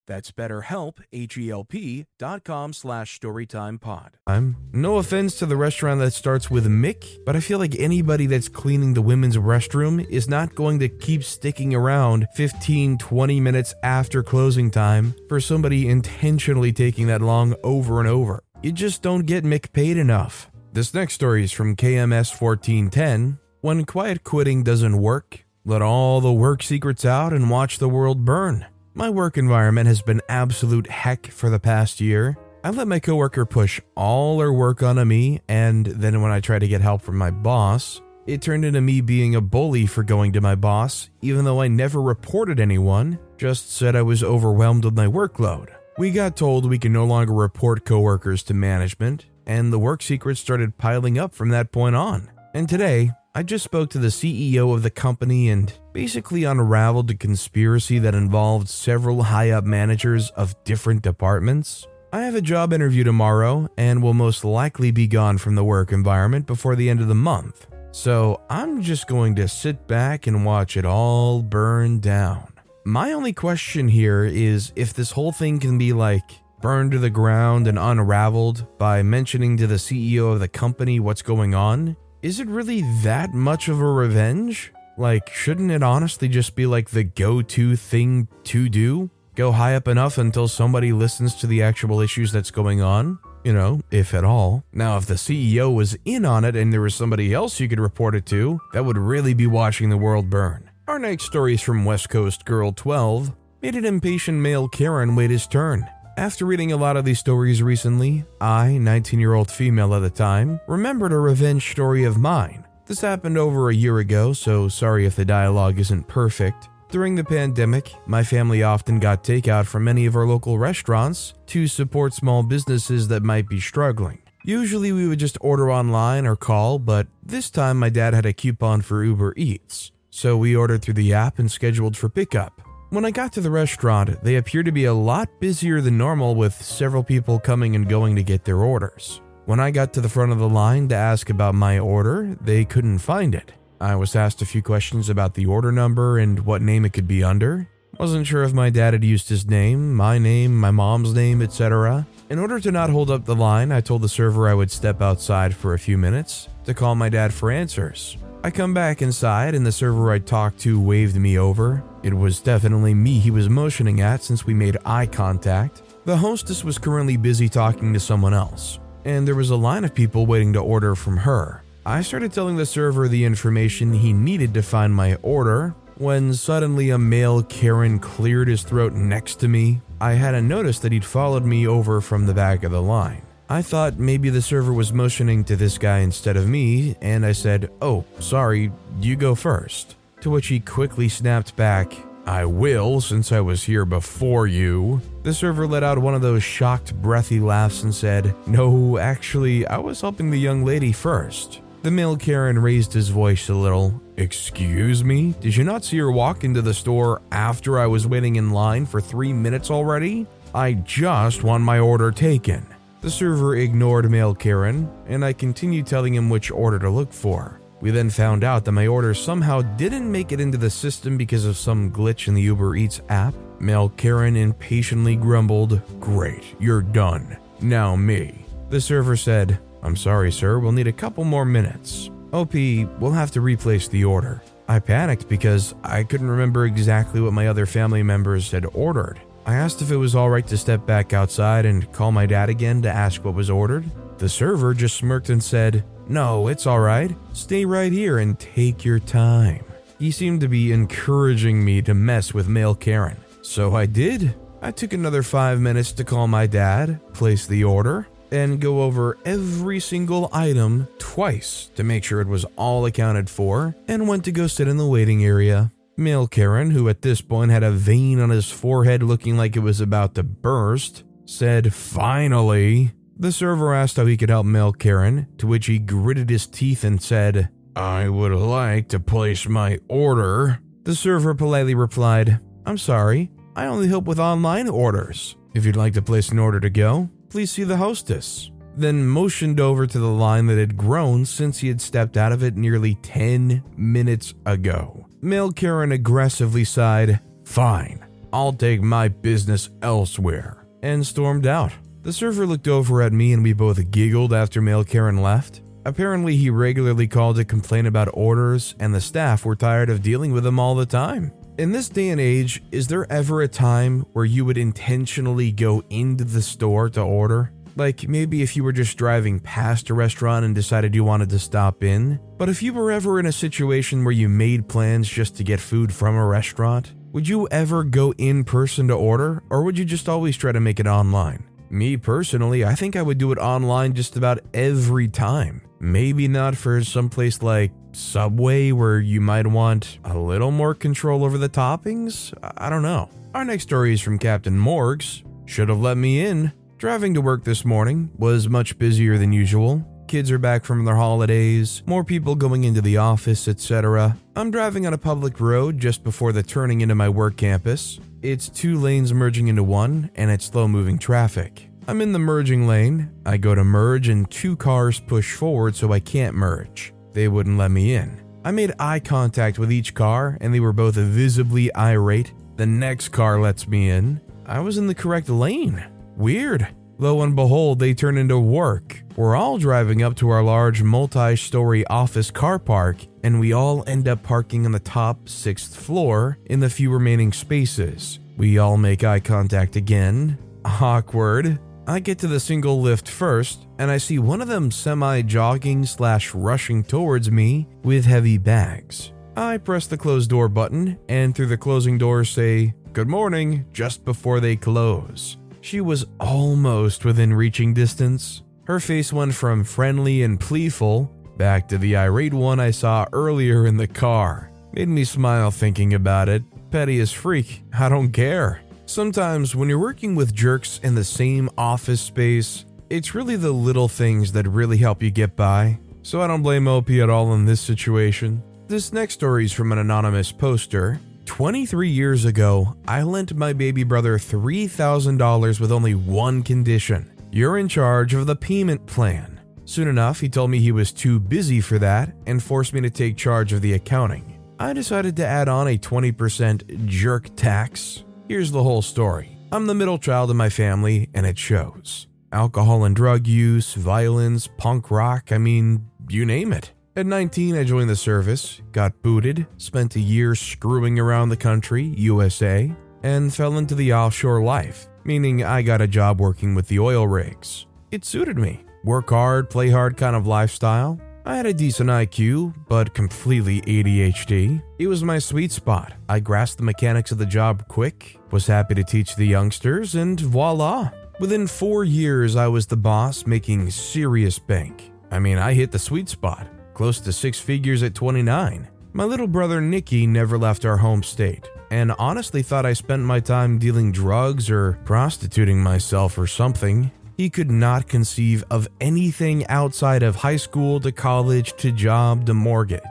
That's 0.07 0.31
betterhelp, 0.31 0.99
H-E-L-P 1.13 2.05
dot 2.17 2.43
com 2.43 2.73
slash 2.73 3.19
storytimepod. 3.19 4.09
I'm 4.27 4.55
no 4.73 4.97
offense 4.97 5.37
to 5.39 5.45
the 5.45 5.55
restaurant 5.55 5.99
that 5.99 6.11
starts 6.11 6.49
with 6.49 6.65
Mick, 6.65 7.23
but 7.25 7.35
I 7.35 7.39
feel 7.39 7.59
like 7.59 7.75
anybody 7.79 8.25
that's 8.25 8.49
cleaning 8.49 8.93
the 8.93 9.01
women's 9.01 9.37
restroom 9.37 10.05
is 10.09 10.27
not 10.27 10.55
going 10.55 10.79
to 10.79 10.89
keep 10.89 11.23
sticking 11.23 11.73
around 11.73 12.27
15, 12.35 12.97
20 12.97 13.39
minutes 13.39 13.73
after 13.83 14.23
closing 14.23 14.71
time 14.71 15.15
for 15.29 15.39
somebody 15.39 15.87
intentionally 15.87 16.73
taking 16.73 17.07
that 17.07 17.21
long 17.21 17.55
over 17.63 17.99
and 17.99 18.07
over. 18.07 18.43
You 18.63 18.71
just 18.71 19.01
don't 19.01 19.25
get 19.25 19.43
Mick 19.43 19.71
paid 19.71 19.97
enough. 19.97 20.51
This 20.73 20.93
next 20.93 21.15
story 21.15 21.43
is 21.43 21.51
from 21.51 21.75
KMS 21.75 22.39
1410. 22.39 23.39
When 23.61 23.85
quiet 23.85 24.23
quitting 24.23 24.63
doesn't 24.63 25.01
work, 25.01 25.45
let 25.65 25.81
all 25.81 26.21
the 26.21 26.31
work 26.31 26.63
secrets 26.63 27.05
out 27.05 27.33
and 27.33 27.49
watch 27.49 27.77
the 27.77 27.89
world 27.89 28.25
burn. 28.25 28.65
My 28.93 29.09
work 29.09 29.37
environment 29.37 29.87
has 29.87 30.01
been 30.01 30.21
absolute 30.27 30.87
heck 30.87 31.27
for 31.27 31.49
the 31.49 31.61
past 31.61 32.01
year. 32.01 32.37
I 32.61 32.71
let 32.71 32.89
my 32.89 32.99
coworker 32.99 33.45
push 33.45 33.79
all 33.95 34.41
her 34.41 34.51
work 34.51 34.83
onto 34.83 35.05
me, 35.05 35.39
and 35.47 35.85
then 35.85 36.21
when 36.21 36.31
I 36.31 36.41
tried 36.41 36.59
to 36.59 36.67
get 36.67 36.81
help 36.81 37.01
from 37.01 37.17
my 37.17 37.31
boss, 37.31 38.01
it 38.27 38.41
turned 38.41 38.65
into 38.65 38.81
me 38.81 38.99
being 38.99 39.33
a 39.33 39.41
bully 39.41 39.85
for 39.85 40.03
going 40.03 40.33
to 40.33 40.41
my 40.41 40.55
boss, 40.55 41.09
even 41.21 41.45
though 41.45 41.61
I 41.61 41.69
never 41.69 42.01
reported 42.01 42.59
anyone, 42.59 43.17
just 43.37 43.71
said 43.71 43.95
I 43.95 44.01
was 44.01 44.23
overwhelmed 44.23 44.83
with 44.83 44.93
my 44.93 45.07
workload. 45.07 45.69
We 45.97 46.11
got 46.11 46.35
told 46.35 46.69
we 46.69 46.77
can 46.77 46.91
no 46.91 47.05
longer 47.05 47.33
report 47.33 47.85
coworkers 47.85 48.43
to 48.43 48.53
management, 48.53 49.25
and 49.45 49.71
the 49.71 49.79
work 49.79 50.01
secrets 50.01 50.41
started 50.41 50.77
piling 50.77 51.17
up 51.17 51.33
from 51.33 51.47
that 51.49 51.71
point 51.71 51.95
on. 51.95 52.29
And 52.53 52.67
today, 52.67 53.11
I 53.33 53.43
just 53.43 53.63
spoke 53.63 53.89
to 53.91 53.97
the 53.97 54.09
CEO 54.09 54.73
of 54.73 54.83
the 54.83 54.89
company 54.89 55.49
and 55.49 55.71
basically 55.93 56.43
unraveled 56.43 57.11
a 57.11 57.15
conspiracy 57.15 57.97
that 57.99 58.13
involved 58.13 58.67
several 58.67 59.23
high 59.23 59.51
up 59.51 59.63
managers 59.63 60.31
of 60.31 60.61
different 60.65 61.01
departments. 61.01 61.87
I 62.11 62.23
have 62.23 62.35
a 62.35 62.41
job 62.41 62.73
interview 62.73 63.05
tomorrow 63.05 63.69
and 63.77 64.03
will 64.03 64.13
most 64.13 64.43
likely 64.43 64.91
be 64.91 65.07
gone 65.07 65.37
from 65.37 65.55
the 65.55 65.63
work 65.63 65.93
environment 65.93 66.45
before 66.45 66.75
the 66.75 66.89
end 66.89 66.99
of 66.99 67.07
the 67.07 67.15
month. 67.15 67.67
So 67.91 68.41
I'm 68.49 68.81
just 68.81 69.07
going 69.07 69.35
to 69.35 69.47
sit 69.47 69.87
back 69.87 70.27
and 70.27 70.43
watch 70.43 70.75
it 70.75 70.83
all 70.83 71.41
burn 71.41 72.01
down. 72.01 72.51
My 72.83 73.13
only 73.13 73.31
question 73.31 73.87
here 73.87 74.25
is 74.25 74.73
if 74.75 74.93
this 74.93 75.11
whole 75.11 75.31
thing 75.31 75.57
can 75.61 75.77
be 75.77 75.93
like 75.93 76.29
burned 76.61 76.91
to 76.91 76.99
the 76.99 77.09
ground 77.09 77.67
and 77.67 77.79
unraveled 77.79 78.67
by 78.77 79.03
mentioning 79.03 79.55
to 79.55 79.67
the 79.67 79.75
CEO 79.75 80.33
of 80.33 80.41
the 80.41 80.49
company 80.49 80.99
what's 80.99 81.21
going 81.21 81.55
on 81.55 81.95
is 82.21 82.39
it 82.39 82.47
really 82.47 82.81
that 83.01 83.33
much 83.33 83.67
of 83.67 83.79
a 83.79 83.91
revenge? 83.91 84.71
Like, 84.97 85.29
shouldn't 85.31 85.71
it 85.71 85.81
honestly 85.81 86.27
just 86.27 86.55
be 86.55 86.65
like 86.65 86.91
the 86.91 87.03
go 87.03 87.41
to 87.41 87.75
thing 87.75 88.27
to 88.45 88.69
do? 88.69 89.09
Go 89.35 89.51
high 89.51 89.75
up 89.75 89.87
enough 89.87 90.17
until 90.17 90.47
somebody 90.47 90.93
listens 90.93 91.33
to 91.35 91.47
the 91.47 91.63
actual 91.63 91.99
issues 91.99 92.31
that's 92.31 92.51
going 92.51 92.81
on? 92.81 93.17
You 93.43 93.53
know, 93.53 93.81
if 93.89 94.13
at 94.13 94.23
all. 94.23 94.63
Now, 94.71 94.97
if 94.97 95.07
the 95.07 95.15
CEO 95.15 95.73
was 95.73 95.97
in 96.05 96.25
on 96.25 96.45
it 96.45 96.55
and 96.55 96.71
there 96.71 96.81
was 96.81 96.93
somebody 96.93 97.33
else 97.33 97.59
you 97.59 97.67
could 97.67 97.79
report 97.79 98.13
it 98.13 98.27
to, 98.27 98.59
that 98.73 98.85
would 98.85 98.99
really 98.99 99.33
be 99.33 99.47
watching 99.47 99.89
the 99.89 99.97
world 99.97 100.29
burn. 100.29 100.69
Our 100.87 100.99
next 100.99 101.25
story 101.25 101.55
is 101.55 101.61
from 101.61 101.85
West 101.85 102.09
Coast 102.09 102.45
Girl 102.45 102.71
12. 102.71 103.33
Made 103.63 103.75
an 103.75 103.85
impatient 103.85 104.37
male 104.39 104.67
Karen 104.67 105.15
wait 105.15 105.31
his 105.31 105.47
turn. 105.47 105.87
After 106.21 106.45
reading 106.45 106.71
a 106.71 106.77
lot 106.77 106.97
of 106.97 107.03
these 107.03 107.17
stories 107.17 107.63
recently, 107.63 108.23
I, 108.39 108.77
19 108.77 109.19
year 109.19 109.33
old 109.33 109.49
female 109.49 109.95
at 109.95 110.01
the 110.01 110.09
time, 110.11 110.59
remembered 110.67 111.11
a 111.11 111.17
revenge 111.17 111.71
story 111.71 112.03
of 112.03 112.19
mine. 112.19 112.63
This 112.85 113.01
happened 113.01 113.39
over 113.39 113.71
a 113.71 113.73
year 113.73 113.97
ago, 113.97 114.31
so 114.31 114.67
sorry 114.67 115.07
if 115.07 115.15
the 115.15 115.25
dialogue 115.25 115.79
isn't 115.79 116.07
perfect. 116.07 116.69
During 116.91 117.15
the 117.15 117.23
pandemic, 117.23 117.91
my 118.05 118.23
family 118.23 118.61
often 118.61 118.99
got 118.99 119.23
takeout 119.23 119.65
from 119.65 119.85
many 119.85 120.05
of 120.05 120.15
our 120.15 120.27
local 120.27 120.59
restaurants 120.59 121.33
to 121.47 121.65
support 121.65 122.13
small 122.13 122.43
businesses 122.43 123.07
that 123.07 123.23
might 123.23 123.49
be 123.49 123.59
struggling. 123.59 124.21
Usually 124.45 124.91
we 124.91 125.07
would 125.07 125.17
just 125.17 125.39
order 125.41 125.71
online 125.71 126.27
or 126.27 126.35
call, 126.35 126.77
but 126.77 127.07
this 127.23 127.49
time 127.49 127.79
my 127.79 127.89
dad 127.89 128.13
had 128.13 128.27
a 128.27 128.33
coupon 128.33 128.81
for 128.81 129.03
Uber 129.03 129.33
Eats, 129.37 129.91
so 130.11 130.37
we 130.37 130.55
ordered 130.55 130.83
through 130.83 130.93
the 130.93 131.15
app 131.15 131.39
and 131.39 131.51
scheduled 131.51 131.97
for 131.97 132.09
pickup. 132.09 132.61
When 132.91 133.05
I 133.05 133.11
got 133.11 133.31
to 133.33 133.41
the 133.41 133.49
restaurant, 133.49 134.21
they 134.21 134.35
appeared 134.35 134.65
to 134.65 134.73
be 134.73 134.83
a 134.83 134.93
lot 134.93 135.29
busier 135.39 135.79
than 135.79 135.97
normal 135.97 136.35
with 136.35 136.53
several 136.61 137.05
people 137.05 137.39
coming 137.39 137.73
and 137.73 137.87
going 137.87 138.17
to 138.17 138.21
get 138.23 138.43
their 138.43 138.57
orders. 138.57 139.21
When 139.45 139.61
I 139.61 139.71
got 139.71 139.93
to 139.93 140.01
the 140.01 140.09
front 140.09 140.33
of 140.33 140.39
the 140.39 140.49
line 140.49 140.89
to 140.89 140.95
ask 140.95 141.29
about 141.29 141.55
my 141.55 141.79
order, 141.79 142.37
they 142.41 142.65
couldn't 142.65 142.99
find 142.99 143.33
it. 143.33 143.53
I 143.79 143.95
was 143.95 144.13
asked 144.13 144.41
a 144.41 144.45
few 144.45 144.61
questions 144.61 145.07
about 145.07 145.35
the 145.35 145.45
order 145.45 145.71
number 145.71 146.17
and 146.17 146.41
what 146.41 146.61
name 146.61 146.83
it 146.83 146.91
could 146.91 147.07
be 147.07 147.23
under. 147.23 147.69
Wasn't 147.97 148.27
sure 148.27 148.43
if 148.43 148.51
my 148.51 148.69
dad 148.69 148.91
had 148.91 149.05
used 149.05 149.29
his 149.29 149.45
name, 149.45 149.95
my 149.95 150.17
name, 150.17 150.59
my 150.59 150.71
mom's 150.71 151.13
name, 151.13 151.41
etc. 151.41 152.05
In 152.29 152.39
order 152.39 152.59
to 152.59 152.73
not 152.73 152.89
hold 152.89 153.09
up 153.09 153.23
the 153.23 153.35
line, 153.37 153.71
I 153.71 153.79
told 153.79 154.01
the 154.01 154.09
server 154.09 154.49
I 154.49 154.53
would 154.53 154.69
step 154.69 155.01
outside 155.01 155.55
for 155.55 155.73
a 155.73 155.79
few 155.79 155.97
minutes 155.97 156.49
to 156.65 156.73
call 156.73 156.95
my 156.95 157.07
dad 157.07 157.33
for 157.33 157.51
answers. 157.51 158.17
I 158.43 158.49
come 158.49 158.73
back 158.73 159.03
inside 159.03 159.53
and 159.53 159.63
the 159.63 159.71
server 159.71 160.11
I 160.11 160.17
talked 160.17 160.59
to 160.61 160.79
waved 160.79 161.15
me 161.15 161.37
over. 161.37 161.83
It 162.01 162.15
was 162.15 162.39
definitely 162.39 162.95
me 162.95 163.19
he 163.19 163.29
was 163.29 163.49
motioning 163.49 164.01
at 164.01 164.23
since 164.23 164.47
we 164.47 164.55
made 164.55 164.77
eye 164.83 165.05
contact. 165.05 165.83
The 166.05 166.17
hostess 166.17 166.63
was 166.63 166.79
currently 166.79 167.17
busy 167.17 167.47
talking 167.47 167.93
to 167.93 167.99
someone 167.99 168.33
else, 168.33 168.79
and 169.05 169.27
there 169.27 169.35
was 169.35 169.51
a 169.51 169.55
line 169.55 169.83
of 169.83 169.93
people 169.93 170.25
waiting 170.25 170.53
to 170.53 170.59
order 170.59 170.95
from 170.95 171.17
her. 171.17 171.61
I 171.85 172.01
started 172.01 172.33
telling 172.33 172.55
the 172.55 172.65
server 172.65 173.07
the 173.07 173.25
information 173.25 173.93
he 173.93 174.11
needed 174.11 174.55
to 174.55 174.63
find 174.63 174.95
my 174.95 175.15
order 175.21 175.75
when 175.97 176.33
suddenly 176.33 176.89
a 176.89 176.97
male 176.97 177.43
Karen 177.43 177.99
cleared 177.99 178.47
his 178.47 178.63
throat 178.63 178.93
next 178.93 179.35
to 179.41 179.47
me. 179.47 179.81
I 179.99 180.13
hadn't 180.13 180.47
noticed 180.47 180.81
that 180.81 180.91
he'd 180.91 181.05
followed 181.05 181.45
me 181.45 181.67
over 181.67 182.01
from 182.01 182.25
the 182.25 182.33
back 182.33 182.63
of 182.63 182.71
the 182.71 182.81
line. 182.81 183.21
I 183.51 183.61
thought 183.61 183.99
maybe 183.99 184.29
the 184.29 184.41
server 184.41 184.71
was 184.71 184.93
motioning 184.93 185.43
to 185.43 185.57
this 185.57 185.77
guy 185.77 185.97
instead 185.97 186.37
of 186.37 186.47
me, 186.47 186.95
and 187.01 187.25
I 187.25 187.33
said, 187.33 187.69
Oh, 187.81 188.05
sorry, 188.17 188.71
you 189.01 189.17
go 189.17 189.35
first. 189.35 189.97
To 190.21 190.29
which 190.29 190.47
he 190.47 190.61
quickly 190.61 191.09
snapped 191.09 191.57
back, 191.57 191.91
I 192.25 192.45
will, 192.45 193.01
since 193.01 193.33
I 193.33 193.41
was 193.41 193.61
here 193.61 193.83
before 193.83 194.47
you. 194.47 195.01
The 195.23 195.33
server 195.33 195.67
let 195.67 195.83
out 195.83 195.97
one 195.97 196.15
of 196.15 196.21
those 196.21 196.43
shocked, 196.43 196.95
breathy 197.01 197.41
laughs 197.41 197.83
and 197.83 197.93
said, 197.93 198.33
No, 198.47 198.97
actually, 198.97 199.67
I 199.67 199.79
was 199.79 199.99
helping 199.99 200.31
the 200.31 200.39
young 200.39 200.63
lady 200.63 200.93
first. 200.93 201.59
The 201.81 201.91
male 201.91 202.15
Karen 202.15 202.57
raised 202.57 202.93
his 202.93 203.09
voice 203.09 203.49
a 203.49 203.53
little. 203.53 204.01
Excuse 204.15 205.03
me? 205.03 205.35
Did 205.41 205.57
you 205.57 205.65
not 205.65 205.83
see 205.83 205.97
her 205.97 206.09
walk 206.09 206.45
into 206.45 206.61
the 206.61 206.73
store 206.73 207.21
after 207.33 207.79
I 207.79 207.87
was 207.87 208.07
waiting 208.07 208.37
in 208.37 208.51
line 208.51 208.85
for 208.85 209.01
three 209.01 209.33
minutes 209.33 209.69
already? 209.69 210.25
I 210.55 210.71
just 210.71 211.43
want 211.43 211.65
my 211.65 211.79
order 211.79 212.11
taken. 212.11 212.70
The 213.01 213.09
server 213.09 213.55
ignored 213.55 214.11
male 214.11 214.35
Karen, 214.35 214.87
and 215.07 215.25
I 215.25 215.33
continued 215.33 215.87
telling 215.87 216.13
him 216.13 216.29
which 216.29 216.51
order 216.51 216.77
to 216.77 216.89
look 216.91 217.11
for. 217.11 217.59
We 217.79 217.89
then 217.89 218.11
found 218.11 218.43
out 218.43 218.63
that 218.63 218.73
my 218.73 218.85
order 218.85 219.15
somehow 219.15 219.63
didn't 219.63 220.11
make 220.11 220.31
it 220.31 220.39
into 220.39 220.59
the 220.59 220.69
system 220.69 221.17
because 221.17 221.45
of 221.45 221.57
some 221.57 221.91
glitch 221.91 222.27
in 222.27 222.35
the 222.35 222.43
Uber 222.43 222.75
Eats 222.75 223.01
app. 223.09 223.33
Male 223.59 223.89
Karen 223.89 224.35
impatiently 224.35 225.15
grumbled, 225.15 225.81
Great, 225.99 226.43
you're 226.59 226.83
done. 226.83 227.37
Now 227.59 227.95
me. 227.95 228.45
The 228.69 228.79
server 228.79 229.15
said, 229.15 229.57
I'm 229.81 229.95
sorry, 229.95 230.31
sir, 230.31 230.59
we'll 230.59 230.71
need 230.71 230.85
a 230.85 230.93
couple 230.93 231.23
more 231.23 231.43
minutes. 231.43 232.11
OP, 232.33 232.53
we'll 232.53 233.11
have 233.11 233.31
to 233.31 233.41
replace 233.41 233.87
the 233.87 234.05
order. 234.05 234.43
I 234.67 234.77
panicked 234.77 235.27
because 235.27 235.73
I 235.83 236.03
couldn't 236.03 236.29
remember 236.29 236.65
exactly 236.65 237.19
what 237.19 237.33
my 237.33 237.47
other 237.47 237.65
family 237.65 238.03
members 238.03 238.51
had 238.51 238.67
ordered. 238.73 239.19
I 239.45 239.55
asked 239.55 239.81
if 239.81 239.91
it 239.91 239.97
was 239.97 240.15
alright 240.15 240.45
to 240.47 240.57
step 240.57 240.85
back 240.85 241.13
outside 241.13 241.65
and 241.65 241.91
call 241.91 242.11
my 242.11 242.25
dad 242.25 242.49
again 242.49 242.81
to 242.83 242.89
ask 242.89 243.25
what 243.25 243.33
was 243.33 243.49
ordered. 243.49 243.89
The 244.19 244.29
server 244.29 244.73
just 244.73 244.97
smirked 244.97 245.29
and 245.29 245.43
said, 245.43 245.83
No, 246.07 246.47
it's 246.47 246.67
alright. 246.67 247.15
Stay 247.33 247.65
right 247.65 247.91
here 247.91 248.19
and 248.19 248.39
take 248.39 248.85
your 248.85 248.99
time. 248.99 249.65
He 249.97 250.11
seemed 250.11 250.41
to 250.41 250.47
be 250.47 250.71
encouraging 250.71 251.63
me 251.63 251.81
to 251.83 251.93
mess 251.93 252.33
with 252.33 252.47
male 252.47 252.75
Karen. 252.75 253.17
So 253.41 253.75
I 253.75 253.87
did. 253.87 254.35
I 254.61 254.71
took 254.71 254.93
another 254.93 255.23
five 255.23 255.59
minutes 255.59 255.91
to 255.93 256.03
call 256.03 256.27
my 256.27 256.45
dad, 256.45 256.99
place 257.13 257.47
the 257.47 257.63
order, 257.63 258.07
and 258.31 258.61
go 258.61 258.83
over 258.83 259.17
every 259.25 259.79
single 259.79 260.29
item 260.31 260.87
twice 260.99 261.71
to 261.75 261.83
make 261.83 262.03
sure 262.03 262.21
it 262.21 262.27
was 262.27 262.45
all 262.55 262.85
accounted 262.85 263.29
for, 263.29 263.75
and 263.87 264.07
went 264.07 264.23
to 264.25 264.31
go 264.31 264.45
sit 264.47 264.67
in 264.67 264.77
the 264.77 264.85
waiting 264.85 265.25
area. 265.25 265.71
Male 266.01 266.27
Karen, 266.27 266.71
who 266.71 266.89
at 266.89 267.01
this 267.01 267.21
point 267.21 267.51
had 267.51 267.63
a 267.63 267.71
vein 267.71 268.19
on 268.19 268.29
his 268.29 268.49
forehead 268.49 269.03
looking 269.03 269.37
like 269.37 269.55
it 269.55 269.59
was 269.59 269.79
about 269.79 270.15
to 270.15 270.23
burst, 270.23 271.03
said, 271.25 271.73
Finally. 271.73 272.91
The 273.17 273.31
server 273.31 273.73
asked 273.73 273.97
how 273.97 274.05
he 274.05 274.17
could 274.17 274.29
help 274.29 274.45
Male 274.45 274.73
Karen, 274.73 275.27
to 275.37 275.47
which 275.47 275.67
he 275.67 275.77
gritted 275.77 276.29
his 276.29 276.47
teeth 276.47 276.83
and 276.83 277.01
said, 277.01 277.49
I 277.75 278.09
would 278.09 278.33
like 278.33 278.89
to 278.89 278.99
place 278.99 279.47
my 279.47 279.79
order. 279.87 280.59
The 280.83 280.95
server 280.95 281.35
politely 281.35 281.75
replied, 281.75 282.39
I'm 282.65 282.77
sorry, 282.77 283.31
I 283.55 283.67
only 283.67 283.87
help 283.87 284.05
with 284.05 284.19
online 284.19 284.67
orders. 284.67 285.35
If 285.53 285.65
you'd 285.65 285.75
like 285.75 285.93
to 285.93 286.01
place 286.01 286.29
an 286.29 286.39
order 286.39 286.59
to 286.59 286.69
go, 286.69 287.09
please 287.29 287.51
see 287.51 287.63
the 287.63 287.77
hostess. 287.77 288.49
Then 288.75 289.05
motioned 289.05 289.59
over 289.59 289.85
to 289.85 289.99
the 289.99 290.07
line 290.07 290.47
that 290.47 290.57
had 290.57 290.77
grown 290.77 291.25
since 291.25 291.59
he 291.59 291.67
had 291.67 291.81
stepped 291.81 292.17
out 292.17 292.31
of 292.31 292.41
it 292.41 292.55
nearly 292.55 292.95
10 292.95 293.63
minutes 293.77 294.33
ago. 294.45 295.05
Male 295.23 295.51
Karen 295.51 295.91
aggressively 295.91 296.63
sighed, 296.63 297.19
Fine, 297.45 298.03
I'll 298.33 298.53
take 298.53 298.81
my 298.81 299.07
business 299.07 299.69
elsewhere, 299.83 300.65
and 300.81 301.05
stormed 301.05 301.45
out. 301.45 301.71
The 302.01 302.11
server 302.11 302.47
looked 302.47 302.67
over 302.67 303.03
at 303.03 303.13
me 303.13 303.31
and 303.31 303.43
we 303.43 303.53
both 303.53 303.91
giggled 303.91 304.33
after 304.33 304.61
Male 304.61 304.83
Karen 304.83 305.21
left. 305.21 305.61
Apparently, 305.85 306.35
he 306.37 306.49
regularly 306.49 307.07
called 307.07 307.35
to 307.35 307.45
complain 307.45 307.85
about 307.85 308.09
orders, 308.15 308.73
and 308.79 308.95
the 308.95 309.01
staff 309.01 309.45
were 309.45 309.55
tired 309.55 309.91
of 309.91 310.01
dealing 310.01 310.31
with 310.31 310.45
him 310.45 310.59
all 310.59 310.73
the 310.73 310.87
time. 310.87 311.31
In 311.59 311.71
this 311.71 311.89
day 311.89 312.09
and 312.09 312.19
age, 312.19 312.63
is 312.71 312.87
there 312.87 313.11
ever 313.11 313.43
a 313.43 313.47
time 313.47 314.01
where 314.13 314.25
you 314.25 314.43
would 314.45 314.57
intentionally 314.57 315.51
go 315.51 315.83
into 315.91 316.23
the 316.23 316.41
store 316.41 316.89
to 316.89 317.01
order? 317.01 317.53
Like 317.75 318.07
maybe 318.07 318.41
if 318.41 318.55
you 318.55 318.63
were 318.63 318.71
just 318.71 318.97
driving 318.97 319.39
past 319.39 319.89
a 319.89 319.93
restaurant 319.93 320.45
and 320.45 320.53
decided 320.53 320.95
you 320.95 321.03
wanted 321.03 321.29
to 321.29 321.39
stop 321.39 321.83
in. 321.83 322.19
But 322.37 322.49
if 322.49 322.61
you 322.61 322.73
were 322.73 322.91
ever 322.91 323.19
in 323.19 323.25
a 323.25 323.31
situation 323.31 324.03
where 324.03 324.11
you 324.13 324.29
made 324.29 324.67
plans 324.67 325.07
just 325.07 325.37
to 325.37 325.43
get 325.43 325.59
food 325.59 325.93
from 325.93 326.15
a 326.15 326.25
restaurant, 326.25 326.93
would 327.11 327.27
you 327.27 327.47
ever 327.49 327.83
go 327.83 328.13
in 328.17 328.43
person 328.43 328.87
to 328.87 328.93
order 328.93 329.43
or 329.49 329.63
would 329.63 329.77
you 329.77 329.85
just 329.85 330.09
always 330.09 330.37
try 330.37 330.51
to 330.51 330.59
make 330.59 330.79
it 330.79 330.87
online? 330.87 331.43
Me 331.69 331.95
personally, 331.95 332.65
I 332.65 332.75
think 332.75 332.95
I 332.95 333.01
would 333.01 333.17
do 333.17 333.31
it 333.31 333.37
online 333.37 333.93
just 333.93 334.17
about 334.17 334.39
every 334.53 335.07
time. 335.07 335.61
Maybe 335.79 336.27
not 336.27 336.55
for 336.55 336.83
someplace 336.83 337.41
like 337.41 337.71
Subway 337.93 338.71
where 338.71 338.99
you 338.99 339.21
might 339.21 339.47
want 339.47 339.99
a 340.03 340.17
little 340.17 340.51
more 340.51 340.73
control 340.73 341.23
over 341.23 341.37
the 341.37 341.49
toppings? 341.49 342.33
I 342.57 342.69
don't 342.69 342.83
know. 342.83 343.09
Our 343.33 343.45
next 343.45 343.63
story 343.63 343.93
is 343.93 344.01
from 344.01 344.19
Captain 344.19 344.57
Morgs. 344.57 345.23
Should 345.45 345.69
have 345.69 345.79
let 345.79 345.97
me 345.97 346.25
in. 346.25 346.51
Driving 346.81 347.13
to 347.13 347.21
work 347.21 347.43
this 347.43 347.63
morning 347.63 348.09
was 348.17 348.49
much 348.49 348.79
busier 348.79 349.19
than 349.19 349.31
usual. 349.31 349.85
Kids 350.07 350.31
are 350.31 350.39
back 350.39 350.65
from 350.65 350.83
their 350.83 350.95
holidays, 350.95 351.83
more 351.85 352.03
people 352.03 352.33
going 352.33 352.63
into 352.63 352.81
the 352.81 352.97
office, 352.97 353.47
etc. 353.47 354.17
I'm 354.35 354.49
driving 354.49 354.87
on 354.87 354.93
a 354.93 354.97
public 354.97 355.39
road 355.39 355.77
just 355.77 356.03
before 356.03 356.31
the 356.31 356.41
turning 356.41 356.81
into 356.81 356.95
my 356.95 357.07
work 357.07 357.37
campus. 357.37 357.99
It's 358.23 358.49
two 358.49 358.79
lanes 358.79 359.13
merging 359.13 359.47
into 359.47 359.61
one, 359.61 360.09
and 360.15 360.31
it's 360.31 360.45
slow 360.45 360.67
moving 360.67 360.97
traffic. 360.97 361.69
I'm 361.87 362.01
in 362.01 362.13
the 362.13 362.17
merging 362.17 362.65
lane. 362.65 363.11
I 363.27 363.37
go 363.37 363.53
to 363.53 363.63
merge, 363.63 364.07
and 364.07 364.27
two 364.31 364.55
cars 364.55 364.99
push 364.99 365.35
forward 365.35 365.75
so 365.75 365.93
I 365.93 365.99
can't 365.99 366.35
merge. 366.35 366.95
They 367.13 367.27
wouldn't 367.27 367.59
let 367.59 367.69
me 367.69 367.93
in. 367.93 368.19
I 368.43 368.49
made 368.49 368.73
eye 368.79 369.01
contact 369.01 369.59
with 369.59 369.71
each 369.71 369.93
car, 369.93 370.35
and 370.41 370.51
they 370.51 370.59
were 370.59 370.73
both 370.73 370.95
visibly 370.95 371.71
irate. 371.75 372.33
The 372.55 372.65
next 372.65 373.09
car 373.09 373.39
lets 373.39 373.67
me 373.67 373.91
in. 373.91 374.19
I 374.47 374.61
was 374.61 374.79
in 374.79 374.87
the 374.87 374.95
correct 374.95 375.29
lane. 375.29 375.85
Weird. 376.15 376.67
Lo 376.97 377.23
and 377.23 377.35
behold, 377.35 377.79
they 377.79 377.95
turn 377.95 378.17
into 378.17 378.39
work. 378.39 379.01
We're 379.15 379.35
all 379.35 379.57
driving 379.57 380.03
up 380.03 380.15
to 380.17 380.29
our 380.29 380.43
large 380.43 380.83
multi 380.83 381.35
story 381.35 381.85
office 381.87 382.29
car 382.29 382.59
park, 382.59 382.97
and 383.23 383.39
we 383.39 383.53
all 383.53 383.83
end 383.87 384.07
up 384.07 384.21
parking 384.21 384.65
on 384.65 384.71
the 384.71 384.79
top 384.79 385.27
sixth 385.27 385.75
floor 385.75 386.37
in 386.45 386.59
the 386.59 386.69
few 386.69 386.91
remaining 386.91 387.33
spaces. 387.33 388.19
We 388.37 388.59
all 388.59 388.77
make 388.77 389.03
eye 389.03 389.19
contact 389.19 389.75
again. 389.75 390.37
Awkward. 390.63 391.59
I 391.87 391.99
get 391.99 392.19
to 392.19 392.27
the 392.27 392.39
single 392.39 392.79
lift 392.79 393.09
first, 393.09 393.65
and 393.79 393.89
I 393.89 393.97
see 393.97 394.19
one 394.19 394.41
of 394.41 394.47
them 394.47 394.69
semi 394.69 395.23
jogging 395.23 395.85
slash 395.85 396.35
rushing 396.35 396.83
towards 396.83 397.31
me 397.31 397.67
with 397.83 398.05
heavy 398.05 398.37
bags. 398.37 399.11
I 399.35 399.57
press 399.57 399.87
the 399.87 399.97
close 399.97 400.27
door 400.27 400.49
button 400.49 400.99
and 401.09 401.33
through 401.33 401.47
the 401.47 401.57
closing 401.57 401.97
door 401.97 402.25
say, 402.25 402.75
Good 402.93 403.07
morning, 403.07 403.65
just 403.73 404.05
before 404.05 404.39
they 404.39 404.55
close. 404.55 405.37
She 405.61 405.79
was 405.79 406.05
almost 406.19 407.05
within 407.05 407.33
reaching 407.33 407.73
distance. 407.73 408.41
Her 408.65 408.79
face 408.79 409.13
went 409.13 409.33
from 409.33 409.63
friendly 409.63 410.23
and 410.23 410.39
pleaful 410.39 411.09
back 411.37 411.67
to 411.69 411.77
the 411.77 411.95
irate 411.95 412.33
one 412.33 412.59
I 412.59 412.71
saw 412.71 413.05
earlier 413.13 413.65
in 413.65 413.77
the 413.77 413.87
car. 413.87 414.51
Made 414.73 414.89
me 414.89 415.03
smile 415.03 415.51
thinking 415.51 415.93
about 415.93 416.29
it. 416.29 416.43
Petty 416.71 416.99
as 416.99 417.11
freak, 417.11 417.63
I 417.77 417.89
don't 417.89 418.11
care. 418.11 418.61
Sometimes 418.85 419.55
when 419.55 419.69
you're 419.69 419.79
working 419.79 420.15
with 420.15 420.33
jerks 420.33 420.79
in 420.83 420.95
the 420.95 421.03
same 421.03 421.49
office 421.57 422.01
space, 422.01 422.65
it's 422.89 423.15
really 423.15 423.35
the 423.35 423.51
little 423.51 423.87
things 423.87 424.31
that 424.33 424.47
really 424.47 424.77
help 424.77 425.01
you 425.01 425.11
get 425.11 425.35
by. 425.35 425.79
So 426.01 426.21
I 426.21 426.27
don't 426.27 426.41
blame 426.41 426.67
OP 426.67 426.89
at 426.89 427.09
all 427.09 427.33
in 427.33 427.45
this 427.45 427.61
situation. 427.61 428.41
This 428.67 428.91
next 428.91 429.15
story 429.15 429.45
is 429.45 429.53
from 429.53 429.71
an 429.71 429.77
anonymous 429.77 430.31
poster. 430.31 430.99
23 431.31 431.87
years 431.87 432.25
ago, 432.25 432.75
I 432.89 433.03
lent 433.03 433.33
my 433.33 433.53
baby 433.53 433.85
brother 433.85 434.17
$3,000 434.17 435.61
with 435.61 435.71
only 435.71 435.95
one 435.95 436.43
condition 436.43 437.09
you're 437.31 437.57
in 437.57 437.69
charge 437.69 438.13
of 438.13 438.27
the 438.27 438.35
payment 438.35 438.85
plan. 438.85 439.39
Soon 439.63 439.87
enough, 439.87 440.19
he 440.19 440.27
told 440.27 440.51
me 440.51 440.59
he 440.59 440.73
was 440.73 440.91
too 440.91 441.21
busy 441.21 441.61
for 441.61 441.79
that 441.79 442.13
and 442.27 442.43
forced 442.43 442.73
me 442.73 442.81
to 442.81 442.89
take 442.89 443.15
charge 443.15 443.53
of 443.53 443.61
the 443.61 443.71
accounting. 443.71 444.41
I 444.59 444.73
decided 444.73 445.15
to 445.15 445.25
add 445.25 445.47
on 445.47 445.69
a 445.69 445.77
20% 445.77 446.85
jerk 446.85 447.33
tax. 447.37 448.03
Here's 448.27 448.51
the 448.51 448.61
whole 448.61 448.81
story 448.81 449.37
I'm 449.53 449.67
the 449.67 449.73
middle 449.73 449.99
child 449.99 450.31
in 450.31 450.37
my 450.37 450.49
family, 450.49 451.09
and 451.13 451.25
it 451.25 451.37
shows. 451.37 452.07
Alcohol 452.33 452.83
and 452.83 452.93
drug 452.93 453.25
use, 453.25 453.73
violence, 453.75 454.49
punk 454.57 454.91
rock 454.91 455.31
I 455.31 455.37
mean, 455.37 455.89
you 456.09 456.25
name 456.25 456.51
it. 456.51 456.73
At 456.95 457.05
19, 457.05 457.55
I 457.55 457.63
joined 457.63 457.89
the 457.89 457.95
service, 457.95 458.61
got 458.71 459.01
booted, 459.01 459.47
spent 459.57 459.95
a 459.95 459.99
year 459.99 460.35
screwing 460.35 460.99
around 460.99 461.29
the 461.29 461.37
country, 461.37 461.85
USA, 461.97 462.73
and 463.03 463.33
fell 463.33 463.57
into 463.57 463.75
the 463.75 463.93
offshore 463.93 464.43
life 464.43 464.89
meaning 465.03 465.43
I 465.43 465.61
got 465.61 465.81
a 465.81 465.87
job 465.87 466.19
working 466.19 466.55
with 466.55 466.67
the 466.67 466.79
oil 466.79 467.07
rigs. 467.07 467.65
It 467.91 468.05
suited 468.05 468.37
me. 468.37 468.63
Work 468.83 469.09
hard, 469.09 469.49
play 469.49 469.69
hard 469.69 469.97
kind 469.97 470.15
of 470.15 470.27
lifestyle. 470.27 470.99
I 471.23 471.35
had 471.35 471.45
a 471.45 471.53
decent 471.53 471.89
IQ, 471.89 472.55
but 472.67 472.95
completely 472.95 473.61
ADHD. 473.61 474.61
It 474.79 474.87
was 474.87 475.03
my 475.03 475.19
sweet 475.19 475.51
spot. 475.51 475.93
I 476.09 476.19
grasped 476.19 476.57
the 476.57 476.63
mechanics 476.63 477.11
of 477.11 477.19
the 477.19 477.27
job 477.27 477.67
quick, 477.67 478.17
was 478.31 478.47
happy 478.47 478.73
to 478.75 478.83
teach 478.83 479.15
the 479.15 479.27
youngsters, 479.27 479.93
and 479.93 480.19
voila. 480.19 480.89
Within 481.19 481.45
four 481.45 481.83
years, 481.83 482.35
I 482.35 482.47
was 482.47 482.65
the 482.65 482.77
boss 482.77 483.27
making 483.27 483.69
serious 483.69 484.39
bank. 484.39 484.91
I 485.11 485.19
mean, 485.19 485.37
I 485.37 485.53
hit 485.53 485.71
the 485.71 485.77
sweet 485.77 486.09
spot, 486.09 486.47
close 486.81 486.99
to 486.99 487.13
six 487.13 487.39
figures 487.39 487.83
at 487.83 487.93
29. 487.93 488.67
My 488.93 489.03
little 489.03 489.27
brother 489.27 489.61
Nicky 489.61 490.07
never 490.07 490.35
left 490.35 490.65
our 490.65 490.77
home 490.77 491.03
state 491.03 491.47
and 491.69 491.91
honestly 491.99 492.41
thought 492.41 492.65
I 492.65 492.73
spent 492.73 493.03
my 493.03 493.19
time 493.19 493.59
dealing 493.59 493.91
drugs 493.91 494.49
or 494.49 494.79
prostituting 494.83 495.61
myself 495.61 496.17
or 496.17 496.25
something. 496.25 496.89
He 497.17 497.29
could 497.29 497.51
not 497.51 497.87
conceive 497.87 498.43
of 498.49 498.67
anything 498.81 499.45
outside 499.45 500.01
of 500.01 500.15
high 500.15 500.37
school 500.37 500.79
to 500.79 500.91
college 500.91 501.53
to 501.57 501.71
job 501.71 502.25
to 502.25 502.33
mortgage. 502.33 502.81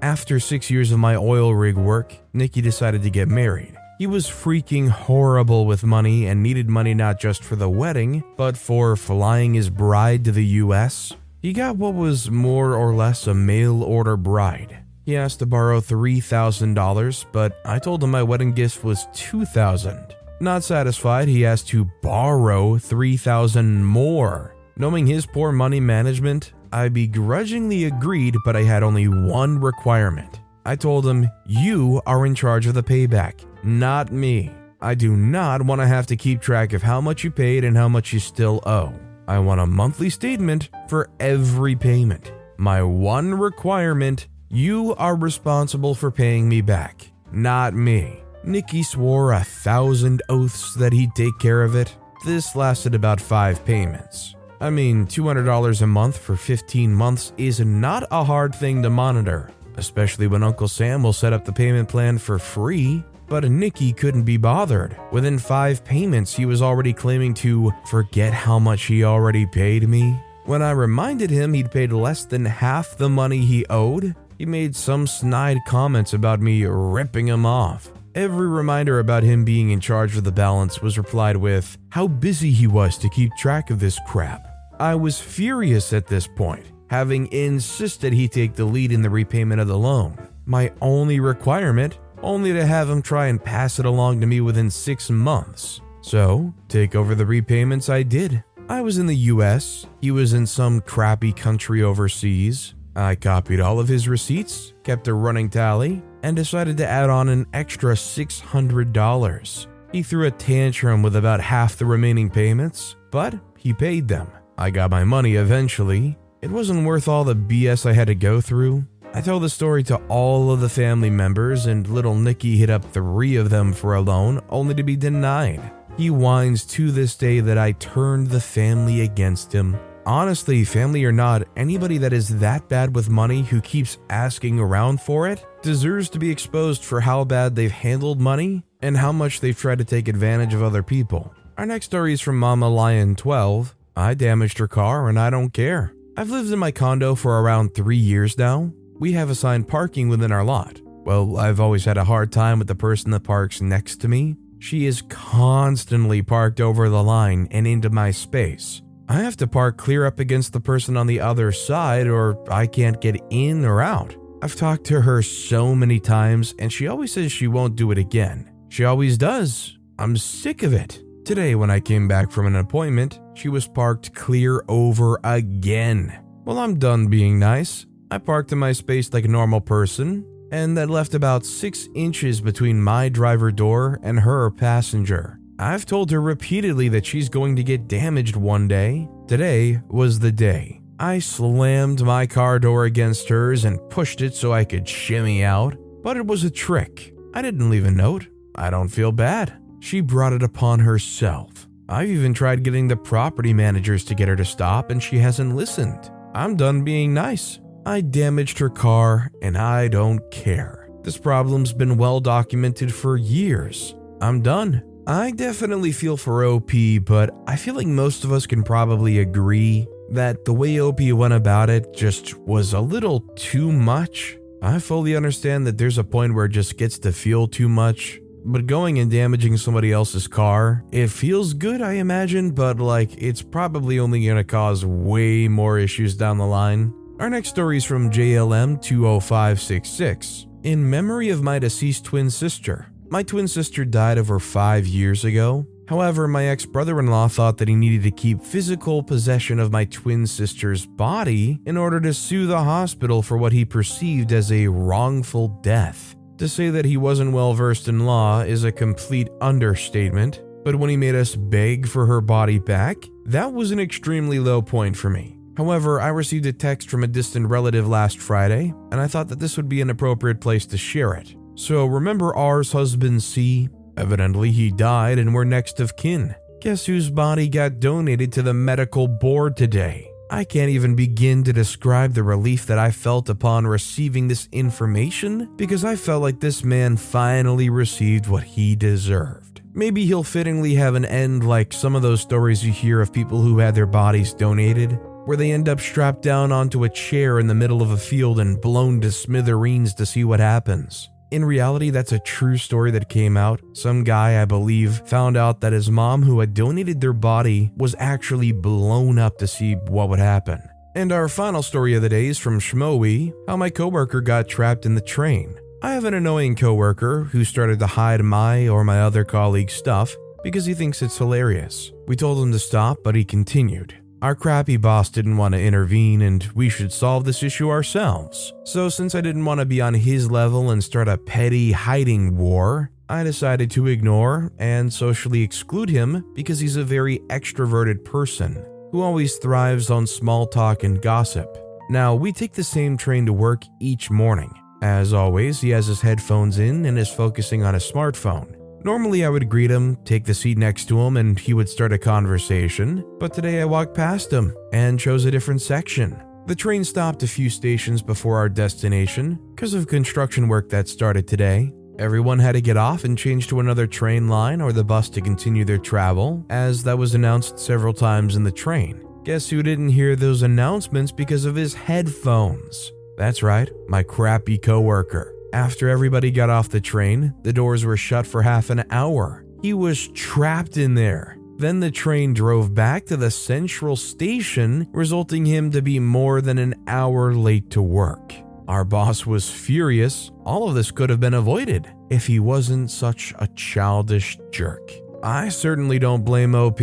After 0.00 0.40
six 0.40 0.70
years 0.70 0.90
of 0.90 0.98
my 0.98 1.14
oil 1.14 1.54
rig 1.54 1.76
work, 1.76 2.14
Nicky 2.32 2.62
decided 2.62 3.02
to 3.02 3.10
get 3.10 3.28
married. 3.28 3.76
He 3.98 4.06
was 4.06 4.26
freaking 4.26 4.88
horrible 4.88 5.66
with 5.66 5.84
money 5.84 6.28
and 6.28 6.42
needed 6.42 6.70
money 6.70 6.94
not 6.94 7.20
just 7.20 7.44
for 7.44 7.56
the 7.56 7.68
wedding, 7.68 8.24
but 8.38 8.56
for 8.56 8.96
flying 8.96 9.52
his 9.52 9.68
bride 9.68 10.24
to 10.24 10.32
the 10.32 10.46
US. 10.64 11.12
He 11.44 11.52
got 11.52 11.76
what 11.76 11.92
was 11.92 12.30
more 12.30 12.74
or 12.74 12.94
less 12.94 13.26
a 13.26 13.34
mail 13.34 13.82
order 13.82 14.16
bride. 14.16 14.78
He 15.04 15.14
asked 15.14 15.40
to 15.40 15.46
borrow 15.46 15.78
$3,000, 15.78 17.26
but 17.32 17.60
I 17.66 17.78
told 17.78 18.02
him 18.02 18.12
my 18.12 18.22
wedding 18.22 18.54
gift 18.54 18.82
was 18.82 19.06
2000 19.12 20.16
Not 20.40 20.64
satisfied, 20.64 21.28
he 21.28 21.44
asked 21.44 21.68
to 21.68 21.84
borrow 22.00 22.78
3000 22.78 23.84
more. 23.84 24.54
Knowing 24.78 25.06
his 25.06 25.26
poor 25.26 25.52
money 25.52 25.80
management, 25.80 26.54
I 26.72 26.88
begrudgingly 26.88 27.84
agreed, 27.84 28.36
but 28.46 28.56
I 28.56 28.62
had 28.62 28.82
only 28.82 29.08
one 29.08 29.60
requirement. 29.60 30.40
I 30.64 30.76
told 30.76 31.06
him, 31.06 31.28
You 31.44 32.00
are 32.06 32.24
in 32.24 32.34
charge 32.34 32.66
of 32.66 32.72
the 32.72 32.82
payback, 32.82 33.44
not 33.62 34.10
me. 34.10 34.50
I 34.80 34.94
do 34.94 35.14
not 35.14 35.60
want 35.60 35.82
to 35.82 35.86
have 35.86 36.06
to 36.06 36.16
keep 36.16 36.40
track 36.40 36.72
of 36.72 36.82
how 36.82 37.02
much 37.02 37.22
you 37.22 37.30
paid 37.30 37.64
and 37.64 37.76
how 37.76 37.90
much 37.90 38.14
you 38.14 38.18
still 38.18 38.62
owe. 38.64 38.94
I 39.26 39.38
want 39.38 39.60
a 39.60 39.66
monthly 39.66 40.10
statement 40.10 40.68
for 40.88 41.08
every 41.18 41.76
payment. 41.76 42.32
My 42.56 42.82
one 42.82 43.34
requirement 43.34 44.28
you 44.50 44.94
are 44.96 45.16
responsible 45.16 45.94
for 45.94 46.10
paying 46.10 46.48
me 46.48 46.60
back, 46.60 47.10
not 47.32 47.74
me. 47.74 48.20
Nicky 48.44 48.82
swore 48.82 49.32
a 49.32 49.42
thousand 49.42 50.22
oaths 50.28 50.74
that 50.74 50.92
he'd 50.92 51.14
take 51.14 51.38
care 51.38 51.62
of 51.62 51.74
it. 51.74 51.96
This 52.24 52.54
lasted 52.54 52.94
about 52.94 53.20
five 53.20 53.64
payments. 53.64 54.34
I 54.60 54.70
mean, 54.70 55.06
$200 55.06 55.82
a 55.82 55.86
month 55.86 56.18
for 56.18 56.36
15 56.36 56.94
months 56.94 57.32
is 57.36 57.60
not 57.60 58.06
a 58.10 58.22
hard 58.22 58.54
thing 58.54 58.82
to 58.82 58.90
monitor, 58.90 59.50
especially 59.76 60.26
when 60.26 60.42
Uncle 60.42 60.68
Sam 60.68 61.02
will 61.02 61.12
set 61.12 61.32
up 61.32 61.44
the 61.44 61.52
payment 61.52 61.88
plan 61.88 62.18
for 62.18 62.38
free. 62.38 63.02
But 63.26 63.50
Nicky 63.50 63.92
couldn't 63.92 64.24
be 64.24 64.36
bothered. 64.36 64.96
Within 65.10 65.38
five 65.38 65.84
payments, 65.84 66.34
he 66.34 66.46
was 66.46 66.62
already 66.62 66.92
claiming 66.92 67.34
to 67.34 67.72
forget 67.86 68.32
how 68.32 68.58
much 68.58 68.84
he 68.84 69.04
already 69.04 69.46
paid 69.46 69.88
me. 69.88 70.20
When 70.44 70.60
I 70.60 70.72
reminded 70.72 71.30
him 71.30 71.54
he'd 71.54 71.70
paid 71.70 71.92
less 71.92 72.26
than 72.26 72.44
half 72.44 72.98
the 72.98 73.08
money 73.08 73.40
he 73.40 73.64
owed, 73.70 74.14
he 74.36 74.44
made 74.44 74.76
some 74.76 75.06
snide 75.06 75.58
comments 75.66 76.12
about 76.12 76.40
me 76.40 76.64
ripping 76.64 77.28
him 77.28 77.46
off. 77.46 77.90
Every 78.14 78.46
reminder 78.46 78.98
about 78.98 79.22
him 79.22 79.44
being 79.44 79.70
in 79.70 79.80
charge 79.80 80.16
of 80.16 80.24
the 80.24 80.30
balance 80.30 80.82
was 80.82 80.98
replied 80.98 81.36
with 81.36 81.78
how 81.88 82.06
busy 82.06 82.52
he 82.52 82.66
was 82.66 82.98
to 82.98 83.08
keep 83.08 83.34
track 83.36 83.70
of 83.70 83.80
this 83.80 83.98
crap. 84.06 84.46
I 84.78 84.94
was 84.94 85.18
furious 85.18 85.92
at 85.92 86.06
this 86.06 86.26
point, 86.26 86.66
having 86.90 87.32
insisted 87.32 88.12
he 88.12 88.28
take 88.28 88.54
the 88.54 88.64
lead 88.64 88.92
in 88.92 89.02
the 89.02 89.10
repayment 89.10 89.60
of 89.60 89.68
the 89.68 89.78
loan. 89.78 90.16
My 90.46 90.72
only 90.80 91.20
requirement, 91.20 91.98
only 92.24 92.52
to 92.52 92.66
have 92.66 92.90
him 92.90 93.02
try 93.02 93.26
and 93.26 93.42
pass 93.42 93.78
it 93.78 93.86
along 93.86 94.20
to 94.20 94.26
me 94.26 94.40
within 94.40 94.70
six 94.70 95.10
months. 95.10 95.80
So, 96.00 96.52
take 96.68 96.94
over 96.94 97.14
the 97.14 97.26
repayments 97.26 97.88
I 97.88 98.02
did. 98.02 98.42
I 98.68 98.80
was 98.80 98.98
in 98.98 99.06
the 99.06 99.16
US, 99.16 99.86
he 100.00 100.10
was 100.10 100.32
in 100.32 100.46
some 100.46 100.80
crappy 100.80 101.32
country 101.32 101.82
overseas. 101.82 102.74
I 102.96 103.14
copied 103.14 103.60
all 103.60 103.80
of 103.80 103.88
his 103.88 104.08
receipts, 104.08 104.72
kept 104.84 105.08
a 105.08 105.14
running 105.14 105.50
tally, 105.50 106.02
and 106.22 106.36
decided 106.36 106.76
to 106.78 106.86
add 106.86 107.10
on 107.10 107.28
an 107.28 107.46
extra 107.52 107.94
$600. 107.94 109.66
He 109.92 110.02
threw 110.02 110.26
a 110.26 110.30
tantrum 110.30 111.02
with 111.02 111.16
about 111.16 111.40
half 111.40 111.76
the 111.76 111.86
remaining 111.86 112.30
payments, 112.30 112.96
but 113.10 113.34
he 113.58 113.72
paid 113.72 114.08
them. 114.08 114.30
I 114.56 114.70
got 114.70 114.90
my 114.90 115.04
money 115.04 115.36
eventually. 115.36 116.16
It 116.40 116.50
wasn't 116.50 116.84
worth 116.84 117.08
all 117.08 117.24
the 117.24 117.34
BS 117.34 117.86
I 117.86 117.92
had 117.92 118.08
to 118.08 118.14
go 118.14 118.40
through. 118.40 118.84
I 119.14 119.20
told 119.20 119.42
the 119.42 119.48
story 119.48 119.82
to 119.84 119.96
all 120.08 120.50
of 120.50 120.60
the 120.60 120.68
family 120.68 121.10
members, 121.10 121.66
and 121.66 121.88
little 121.88 122.16
Nicky 122.16 122.56
hit 122.56 122.68
up 122.68 122.84
three 122.84 123.36
of 123.36 123.48
them 123.48 123.72
for 123.72 123.94
a 123.94 124.00
loan, 124.00 124.42
only 124.50 124.74
to 124.74 124.82
be 124.82 124.96
denied. 124.96 125.72
He 125.96 126.10
whines 126.10 126.64
to 126.66 126.90
this 126.90 127.16
day 127.16 127.40
that 127.40 127.56
I 127.56 127.72
turned 127.72 128.28
the 128.28 128.40
family 128.40 129.02
against 129.02 129.52
him 129.52 129.78
Honestly, 130.06 130.64
family 130.64 131.02
or 131.04 131.12
not, 131.12 131.44
anybody 131.56 131.96
that 131.98 132.12
is 132.12 132.38
that 132.40 132.68
bad 132.68 132.94
with 132.94 133.08
money 133.08 133.42
who 133.42 133.60
keeps 133.62 133.96
asking 134.10 134.60
around 134.60 135.00
for 135.00 135.26
it 135.26 135.46
deserves 135.62 136.10
to 136.10 136.18
be 136.18 136.30
exposed 136.30 136.84
for 136.84 137.00
how 137.00 137.24
bad 137.24 137.56
they've 137.56 137.72
handled 137.72 138.20
money 138.20 138.62
and 138.82 138.98
how 138.98 139.12
much 139.12 139.40
they've 139.40 139.58
tried 139.58 139.78
to 139.78 139.84
take 139.84 140.06
advantage 140.06 140.52
of 140.52 140.62
other 140.62 140.82
people. 140.82 141.32
Our 141.56 141.64
next 141.64 141.86
story 141.86 142.12
is 142.12 142.20
from 142.20 142.38
Mama 142.38 142.68
Lion 142.68 143.16
12. 143.16 143.74
I 143.96 144.12
damaged 144.12 144.58
her 144.58 144.68
car 144.68 145.08
and 145.08 145.18
I 145.18 145.30
don't 145.30 145.54
care. 145.54 145.94
I've 146.18 146.30
lived 146.30 146.52
in 146.52 146.58
my 146.58 146.70
condo 146.70 147.14
for 147.14 147.40
around 147.40 147.74
three 147.74 147.96
years 147.96 148.36
now. 148.36 148.72
We 148.98 149.12
have 149.12 149.30
assigned 149.30 149.68
parking 149.68 150.08
within 150.08 150.32
our 150.32 150.44
lot. 150.44 150.80
Well, 150.84 151.36
I've 151.36 151.60
always 151.60 151.84
had 151.84 151.98
a 151.98 152.04
hard 152.04 152.32
time 152.32 152.58
with 152.58 152.68
the 152.68 152.74
person 152.74 153.10
that 153.10 153.24
parks 153.24 153.60
next 153.60 154.00
to 154.02 154.08
me. 154.08 154.36
She 154.58 154.86
is 154.86 155.02
constantly 155.08 156.22
parked 156.22 156.60
over 156.60 156.88
the 156.88 157.02
line 157.02 157.48
and 157.50 157.66
into 157.66 157.90
my 157.90 158.10
space. 158.10 158.82
I 159.08 159.20
have 159.20 159.36
to 159.38 159.46
park 159.46 159.76
clear 159.76 160.06
up 160.06 160.18
against 160.18 160.54
the 160.54 160.60
person 160.60 160.96
on 160.96 161.06
the 161.06 161.20
other 161.20 161.52
side, 161.52 162.06
or 162.06 162.42
I 162.50 162.66
can't 162.66 163.00
get 163.00 163.20
in 163.30 163.64
or 163.64 163.82
out. 163.82 164.16
I've 164.42 164.56
talked 164.56 164.84
to 164.84 165.02
her 165.02 165.20
so 165.20 165.74
many 165.74 166.00
times, 166.00 166.54
and 166.58 166.72
she 166.72 166.86
always 166.86 167.12
says 167.12 167.30
she 167.30 167.48
won't 167.48 167.76
do 167.76 167.90
it 167.90 167.98
again. 167.98 168.50
She 168.70 168.84
always 168.84 169.18
does. 169.18 169.76
I'm 169.98 170.16
sick 170.16 170.62
of 170.62 170.72
it. 170.72 171.02
Today, 171.24 171.54
when 171.54 171.70
I 171.70 171.80
came 171.80 172.08
back 172.08 172.30
from 172.30 172.46
an 172.46 172.56
appointment, 172.56 173.20
she 173.34 173.48
was 173.48 173.66
parked 173.66 174.14
clear 174.14 174.64
over 174.68 175.20
again. 175.24 176.18
Well, 176.44 176.58
I'm 176.58 176.78
done 176.78 177.08
being 177.08 177.38
nice. 177.38 177.86
I 178.14 178.18
parked 178.18 178.52
in 178.52 178.60
my 178.60 178.70
space 178.70 179.12
like 179.12 179.24
a 179.24 179.28
normal 179.28 179.60
person, 179.60 180.24
and 180.52 180.76
that 180.76 180.88
left 180.88 181.14
about 181.14 181.44
six 181.44 181.88
inches 181.96 182.40
between 182.40 182.80
my 182.80 183.08
driver 183.08 183.50
door 183.50 183.98
and 184.04 184.20
her 184.20 184.52
passenger. 184.52 185.40
I've 185.58 185.84
told 185.84 186.12
her 186.12 186.20
repeatedly 186.20 186.88
that 186.90 187.04
she's 187.04 187.28
going 187.28 187.56
to 187.56 187.64
get 187.64 187.88
damaged 187.88 188.36
one 188.36 188.68
day. 188.68 189.08
Today 189.26 189.80
was 189.88 190.20
the 190.20 190.30
day. 190.30 190.80
I 191.00 191.18
slammed 191.18 192.02
my 192.02 192.24
car 192.24 192.60
door 192.60 192.84
against 192.84 193.28
hers 193.28 193.64
and 193.64 193.80
pushed 193.90 194.20
it 194.20 194.36
so 194.36 194.52
I 194.52 194.62
could 194.62 194.88
shimmy 194.88 195.42
out. 195.42 195.74
but 196.04 196.16
it 196.16 196.24
was 196.24 196.44
a 196.44 196.50
trick. 196.50 197.12
I 197.34 197.42
didn't 197.42 197.68
leave 197.68 197.84
a 197.84 197.90
note. 197.90 198.28
I 198.54 198.70
don't 198.70 198.90
feel 198.90 199.10
bad. 199.10 199.60
She 199.80 200.00
brought 200.00 200.34
it 200.34 200.44
upon 200.44 200.78
herself. 200.78 201.66
I've 201.88 202.10
even 202.10 202.32
tried 202.32 202.62
getting 202.62 202.86
the 202.86 202.96
property 202.96 203.52
managers 203.52 204.04
to 204.04 204.14
get 204.14 204.28
her 204.28 204.36
to 204.36 204.44
stop, 204.44 204.92
and 204.92 205.02
she 205.02 205.18
hasn't 205.18 205.56
listened. 205.56 206.12
I'm 206.32 206.54
done 206.54 206.84
being 206.84 207.12
nice. 207.12 207.58
I 207.86 208.00
damaged 208.00 208.58
her 208.58 208.70
car, 208.70 209.30
and 209.42 209.58
I 209.58 209.88
don't 209.88 210.20
care. 210.30 210.88
This 211.02 211.18
problem's 211.18 211.74
been 211.74 211.98
well 211.98 212.18
documented 212.18 212.94
for 212.94 213.16
years. 213.18 213.94
I'm 214.22 214.40
done. 214.40 214.82
I 215.06 215.32
definitely 215.32 215.92
feel 215.92 216.16
for 216.16 216.46
OP, 216.46 216.72
but 217.04 217.30
I 217.46 217.56
feel 217.56 217.74
like 217.74 217.86
most 217.86 218.24
of 218.24 218.32
us 218.32 218.46
can 218.46 218.62
probably 218.62 219.18
agree 219.18 219.86
that 220.08 220.46
the 220.46 220.54
way 220.54 220.80
OP 220.80 221.00
went 221.12 221.34
about 221.34 221.68
it 221.68 221.92
just 221.92 222.38
was 222.38 222.72
a 222.72 222.80
little 222.80 223.20
too 223.36 223.70
much. 223.70 224.38
I 224.62 224.78
fully 224.78 225.14
understand 225.14 225.66
that 225.66 225.76
there's 225.76 225.98
a 225.98 226.04
point 226.04 226.34
where 226.34 226.46
it 226.46 226.52
just 226.52 226.78
gets 226.78 226.98
to 227.00 227.12
feel 227.12 227.46
too 227.46 227.68
much, 227.68 228.18
but 228.46 228.66
going 228.66 228.98
and 228.98 229.10
damaging 229.10 229.58
somebody 229.58 229.92
else's 229.92 230.26
car, 230.26 230.82
it 230.90 231.08
feels 231.08 231.52
good, 231.52 231.82
I 231.82 231.94
imagine, 231.94 232.52
but 232.52 232.78
like 232.78 233.10
it's 233.22 233.42
probably 233.42 233.98
only 233.98 234.26
gonna 234.26 234.42
cause 234.42 234.86
way 234.86 235.48
more 235.48 235.78
issues 235.78 236.16
down 236.16 236.38
the 236.38 236.46
line. 236.46 236.94
Our 237.20 237.30
next 237.30 237.50
story 237.50 237.76
is 237.76 237.84
from 237.84 238.10
JLM 238.10 238.82
20566. 238.82 240.46
In 240.64 240.90
memory 240.90 241.28
of 241.28 241.44
my 241.44 241.60
deceased 241.60 242.04
twin 242.04 242.28
sister, 242.28 242.86
my 243.08 243.22
twin 243.22 243.46
sister 243.46 243.84
died 243.84 244.18
over 244.18 244.40
five 244.40 244.84
years 244.84 245.24
ago. 245.24 245.64
However, 245.86 246.26
my 246.26 246.46
ex 246.46 246.66
brother 246.66 246.98
in 246.98 247.06
law 247.06 247.28
thought 247.28 247.58
that 247.58 247.68
he 247.68 247.76
needed 247.76 248.02
to 248.02 248.10
keep 248.10 248.42
physical 248.42 249.00
possession 249.00 249.60
of 249.60 249.70
my 249.70 249.84
twin 249.84 250.26
sister's 250.26 250.86
body 250.86 251.60
in 251.66 251.76
order 251.76 252.00
to 252.00 252.12
sue 252.12 252.48
the 252.48 252.64
hospital 252.64 253.22
for 253.22 253.38
what 253.38 253.52
he 253.52 253.64
perceived 253.64 254.32
as 254.32 254.50
a 254.50 254.66
wrongful 254.66 255.48
death. 255.62 256.16
To 256.38 256.48
say 256.48 256.70
that 256.70 256.84
he 256.84 256.96
wasn't 256.96 257.32
well 257.32 257.54
versed 257.54 257.86
in 257.86 258.06
law 258.06 258.40
is 258.40 258.64
a 258.64 258.72
complete 258.72 259.28
understatement, 259.40 260.42
but 260.64 260.74
when 260.74 260.90
he 260.90 260.96
made 260.96 261.14
us 261.14 261.36
beg 261.36 261.86
for 261.86 262.06
her 262.06 262.20
body 262.20 262.58
back, 262.58 262.96
that 263.26 263.52
was 263.52 263.70
an 263.70 263.78
extremely 263.78 264.40
low 264.40 264.60
point 264.60 264.96
for 264.96 265.10
me. 265.10 265.33
However, 265.56 266.00
I 266.00 266.08
received 266.08 266.46
a 266.46 266.52
text 266.52 266.90
from 266.90 267.04
a 267.04 267.08
distant 267.08 267.48
relative 267.48 267.86
last 267.86 268.18
Friday, 268.18 268.74
and 268.90 269.00
I 269.00 269.06
thought 269.06 269.28
that 269.28 269.38
this 269.38 269.56
would 269.56 269.68
be 269.68 269.80
an 269.80 269.90
appropriate 269.90 270.40
place 270.40 270.66
to 270.66 270.76
share 270.76 271.14
it. 271.14 271.34
So, 271.54 271.86
remember 271.86 272.34
R's 272.34 272.72
husband 272.72 273.22
C? 273.22 273.68
Evidently, 273.96 274.50
he 274.50 274.70
died 274.70 275.18
and 275.18 275.32
we're 275.32 275.44
next 275.44 275.78
of 275.78 275.96
kin. 275.96 276.34
Guess 276.60 276.86
whose 276.86 277.10
body 277.10 277.48
got 277.48 277.78
donated 277.78 278.32
to 278.32 278.42
the 278.42 278.54
medical 278.54 279.06
board 279.06 279.56
today? 279.56 280.10
I 280.30 280.42
can't 280.42 280.70
even 280.70 280.96
begin 280.96 281.44
to 281.44 281.52
describe 281.52 282.14
the 282.14 282.22
relief 282.22 282.66
that 282.66 282.78
I 282.78 282.90
felt 282.90 283.28
upon 283.28 283.66
receiving 283.66 284.26
this 284.26 284.48
information 284.50 285.54
because 285.56 285.84
I 285.84 285.94
felt 285.94 286.22
like 286.22 286.40
this 286.40 286.64
man 286.64 286.96
finally 286.96 287.68
received 287.68 288.26
what 288.26 288.42
he 288.42 288.74
deserved. 288.74 289.60
Maybe 289.74 290.06
he'll 290.06 290.24
fittingly 290.24 290.74
have 290.74 290.94
an 290.94 291.04
end 291.04 291.46
like 291.46 291.72
some 291.72 291.94
of 291.94 292.02
those 292.02 292.20
stories 292.20 292.64
you 292.64 292.72
hear 292.72 293.00
of 293.00 293.12
people 293.12 293.42
who 293.42 293.58
had 293.58 293.74
their 293.74 293.86
bodies 293.86 294.32
donated, 294.32 294.98
where 295.24 295.36
they 295.36 295.52
end 295.52 295.68
up 295.68 295.80
strapped 295.80 296.22
down 296.22 296.52
onto 296.52 296.84
a 296.84 296.88
chair 296.88 297.38
in 297.38 297.46
the 297.46 297.54
middle 297.54 297.82
of 297.82 297.90
a 297.90 297.96
field 297.96 298.38
and 298.38 298.60
blown 298.60 299.00
to 299.00 299.10
smithereens 299.10 299.94
to 299.94 300.06
see 300.06 300.24
what 300.24 300.40
happens. 300.40 301.10
In 301.30 301.44
reality, 301.44 301.90
that's 301.90 302.12
a 302.12 302.20
true 302.20 302.56
story 302.56 302.90
that 302.92 303.08
came 303.08 303.36
out. 303.36 303.60
Some 303.72 304.04
guy, 304.04 304.40
I 304.40 304.44
believe, 304.44 305.02
found 305.06 305.36
out 305.36 305.60
that 305.62 305.72
his 305.72 305.90
mom, 305.90 306.22
who 306.22 306.38
had 306.38 306.54
donated 306.54 307.00
their 307.00 307.12
body, 307.12 307.72
was 307.76 307.96
actually 307.98 308.52
blown 308.52 309.18
up 309.18 309.38
to 309.38 309.46
see 309.46 309.74
what 309.74 310.08
would 310.10 310.20
happen. 310.20 310.62
And 310.94 311.10
our 311.10 311.28
final 311.28 311.62
story 311.62 311.94
of 311.94 312.02
the 312.02 312.08
day 312.08 312.26
is 312.26 312.38
from 312.38 312.60
Shmoe, 312.60 313.32
how 313.48 313.56
my 313.56 313.68
coworker 313.68 314.20
got 314.20 314.48
trapped 314.48 314.86
in 314.86 314.94
the 314.94 315.00
train. 315.00 315.58
I 315.82 315.94
have 315.94 316.04
an 316.04 316.14
annoying 316.14 316.54
coworker 316.54 317.24
who 317.24 317.42
started 317.42 317.80
to 317.80 317.86
hide 317.88 318.22
my 318.22 318.68
or 318.68 318.84
my 318.84 319.00
other 319.00 319.24
colleagues' 319.24 319.72
stuff 319.72 320.14
because 320.44 320.66
he 320.66 320.74
thinks 320.74 321.02
it's 321.02 321.18
hilarious. 321.18 321.90
We 322.06 322.14
told 322.14 322.40
him 322.40 322.52
to 322.52 322.58
stop, 322.60 322.98
but 323.02 323.16
he 323.16 323.24
continued. 323.24 324.03
Our 324.24 324.34
crappy 324.34 324.78
boss 324.78 325.10
didn't 325.10 325.36
want 325.36 325.52
to 325.52 325.60
intervene 325.60 326.22
and 326.22 326.42
we 326.54 326.70
should 326.70 326.94
solve 326.94 327.26
this 327.26 327.42
issue 327.42 327.68
ourselves. 327.68 328.54
So, 328.64 328.88
since 328.88 329.14
I 329.14 329.20
didn't 329.20 329.44
want 329.44 329.60
to 329.60 329.66
be 329.66 329.82
on 329.82 329.92
his 329.92 330.30
level 330.30 330.70
and 330.70 330.82
start 330.82 331.08
a 331.08 331.18
petty 331.18 331.72
hiding 331.72 332.38
war, 332.38 332.90
I 333.10 333.22
decided 333.22 333.70
to 333.72 333.86
ignore 333.86 334.50
and 334.58 334.90
socially 334.90 335.42
exclude 335.42 335.90
him 335.90 336.24
because 336.34 336.58
he's 336.58 336.76
a 336.76 336.84
very 336.84 337.18
extroverted 337.28 338.02
person 338.02 338.64
who 338.92 339.02
always 339.02 339.36
thrives 339.36 339.90
on 339.90 340.06
small 340.06 340.46
talk 340.46 340.84
and 340.84 341.02
gossip. 341.02 341.58
Now, 341.90 342.14
we 342.14 342.32
take 342.32 342.54
the 342.54 342.64
same 342.64 342.96
train 342.96 343.26
to 343.26 343.32
work 343.34 343.64
each 343.78 344.10
morning. 344.10 344.54
As 344.80 345.12
always, 345.12 345.60
he 345.60 345.68
has 345.68 345.86
his 345.86 346.00
headphones 346.00 346.58
in 346.58 346.86
and 346.86 346.98
is 346.98 347.10
focusing 347.10 347.62
on 347.62 347.74
his 347.74 347.92
smartphone. 347.92 348.63
Normally, 348.84 349.24
I 349.24 349.30
would 349.30 349.48
greet 349.48 349.70
him, 349.70 349.96
take 350.04 350.26
the 350.26 350.34
seat 350.34 350.58
next 350.58 350.88
to 350.88 351.00
him, 351.00 351.16
and 351.16 351.38
he 351.38 351.54
would 351.54 351.70
start 351.70 351.94
a 351.94 351.98
conversation, 351.98 353.02
but 353.18 353.32
today 353.32 353.62
I 353.62 353.64
walked 353.64 353.96
past 353.96 354.30
him 354.30 354.54
and 354.74 355.00
chose 355.00 355.24
a 355.24 355.30
different 355.30 355.62
section. 355.62 356.22
The 356.46 356.54
train 356.54 356.84
stopped 356.84 357.22
a 357.22 357.26
few 357.26 357.48
stations 357.48 358.02
before 358.02 358.36
our 358.36 358.50
destination 358.50 359.38
because 359.54 359.72
of 359.72 359.86
construction 359.86 360.48
work 360.48 360.68
that 360.68 360.86
started 360.86 361.26
today. 361.26 361.72
Everyone 361.98 362.38
had 362.38 362.52
to 362.52 362.60
get 362.60 362.76
off 362.76 363.04
and 363.04 363.16
change 363.16 363.48
to 363.48 363.60
another 363.60 363.86
train 363.86 364.28
line 364.28 364.60
or 364.60 364.70
the 364.70 364.84
bus 364.84 365.08
to 365.10 365.22
continue 365.22 365.64
their 365.64 365.78
travel, 365.78 366.44
as 366.50 366.82
that 366.82 366.98
was 366.98 367.14
announced 367.14 367.58
several 367.58 367.94
times 367.94 368.36
in 368.36 368.44
the 368.44 368.52
train. 368.52 369.02
Guess 369.24 369.48
who 369.48 369.62
didn't 369.62 369.88
hear 369.88 370.14
those 370.14 370.42
announcements 370.42 371.10
because 371.10 371.46
of 371.46 371.54
his 371.54 371.72
headphones? 371.72 372.92
That's 373.16 373.42
right, 373.42 373.70
my 373.88 374.02
crappy 374.02 374.58
coworker. 374.58 375.33
After 375.54 375.88
everybody 375.88 376.32
got 376.32 376.50
off 376.50 376.68
the 376.68 376.80
train, 376.80 377.32
the 377.42 377.52
doors 377.52 377.84
were 377.84 377.96
shut 377.96 378.26
for 378.26 378.42
half 378.42 378.70
an 378.70 378.82
hour. 378.90 379.44
He 379.62 379.72
was 379.72 380.08
trapped 380.08 380.76
in 380.76 380.94
there. 380.94 381.38
Then 381.58 381.78
the 381.78 381.92
train 381.92 382.34
drove 382.34 382.74
back 382.74 383.06
to 383.06 383.16
the 383.16 383.30
central 383.30 383.94
station, 383.94 384.88
resulting 384.90 385.46
him 385.46 385.70
to 385.70 385.80
be 385.80 386.00
more 386.00 386.40
than 386.40 386.58
an 386.58 386.74
hour 386.88 387.32
late 387.32 387.70
to 387.70 387.82
work. 387.82 388.34
Our 388.66 388.84
boss 388.84 389.26
was 389.26 389.48
furious. 389.48 390.32
All 390.44 390.68
of 390.68 390.74
this 390.74 390.90
could 390.90 391.08
have 391.08 391.20
been 391.20 391.34
avoided 391.34 391.88
if 392.10 392.26
he 392.26 392.40
wasn't 392.40 392.90
such 392.90 393.32
a 393.38 393.46
childish 393.54 394.36
jerk. 394.50 394.90
I 395.22 395.50
certainly 395.50 396.00
don't 396.00 396.24
blame 396.24 396.56
OP. 396.56 396.80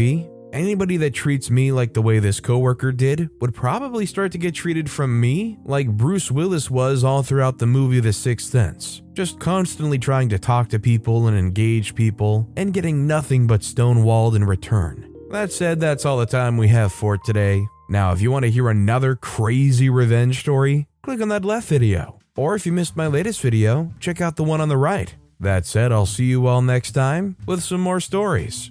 Anybody 0.51 0.97
that 0.97 1.13
treats 1.13 1.49
me 1.49 1.71
like 1.71 1.93
the 1.93 2.01
way 2.01 2.19
this 2.19 2.41
coworker 2.41 2.91
did 2.91 3.29
would 3.39 3.53
probably 3.53 4.05
start 4.05 4.33
to 4.33 4.37
get 4.37 4.53
treated 4.53 4.89
from 4.89 5.17
me 5.17 5.57
like 5.63 5.87
Bruce 5.87 6.29
Willis 6.29 6.69
was 6.69 7.05
all 7.05 7.23
throughout 7.23 7.57
the 7.57 7.65
movie 7.65 8.01
The 8.01 8.11
Sixth 8.11 8.49
Sense, 8.49 9.01
just 9.13 9.39
constantly 9.39 9.97
trying 9.97 10.27
to 10.27 10.37
talk 10.37 10.67
to 10.69 10.79
people 10.79 11.27
and 11.27 11.37
engage 11.37 11.95
people 11.95 12.49
and 12.57 12.73
getting 12.73 13.07
nothing 13.07 13.47
but 13.47 13.61
stonewalled 13.61 14.35
in 14.35 14.43
return. 14.43 15.15
That 15.29 15.53
said, 15.53 15.79
that's 15.79 16.05
all 16.05 16.17
the 16.17 16.25
time 16.25 16.57
we 16.57 16.67
have 16.67 16.91
for 16.91 17.17
today. 17.17 17.65
Now, 17.87 18.11
if 18.11 18.19
you 18.19 18.29
want 18.29 18.43
to 18.43 18.51
hear 18.51 18.69
another 18.69 19.15
crazy 19.15 19.89
revenge 19.89 20.41
story, 20.41 20.85
click 21.01 21.21
on 21.21 21.29
that 21.29 21.45
left 21.45 21.69
video. 21.69 22.19
Or 22.35 22.55
if 22.55 22.65
you 22.65 22.73
missed 22.73 22.97
my 22.97 23.07
latest 23.07 23.39
video, 23.39 23.93
check 24.01 24.19
out 24.19 24.35
the 24.35 24.43
one 24.43 24.59
on 24.59 24.67
the 24.67 24.75
right. 24.75 25.15
That 25.39 25.65
said, 25.65 25.93
I'll 25.93 26.05
see 26.05 26.25
you 26.25 26.45
all 26.47 26.61
next 26.61 26.91
time 26.91 27.37
with 27.45 27.63
some 27.63 27.79
more 27.79 28.01
stories. 28.01 28.69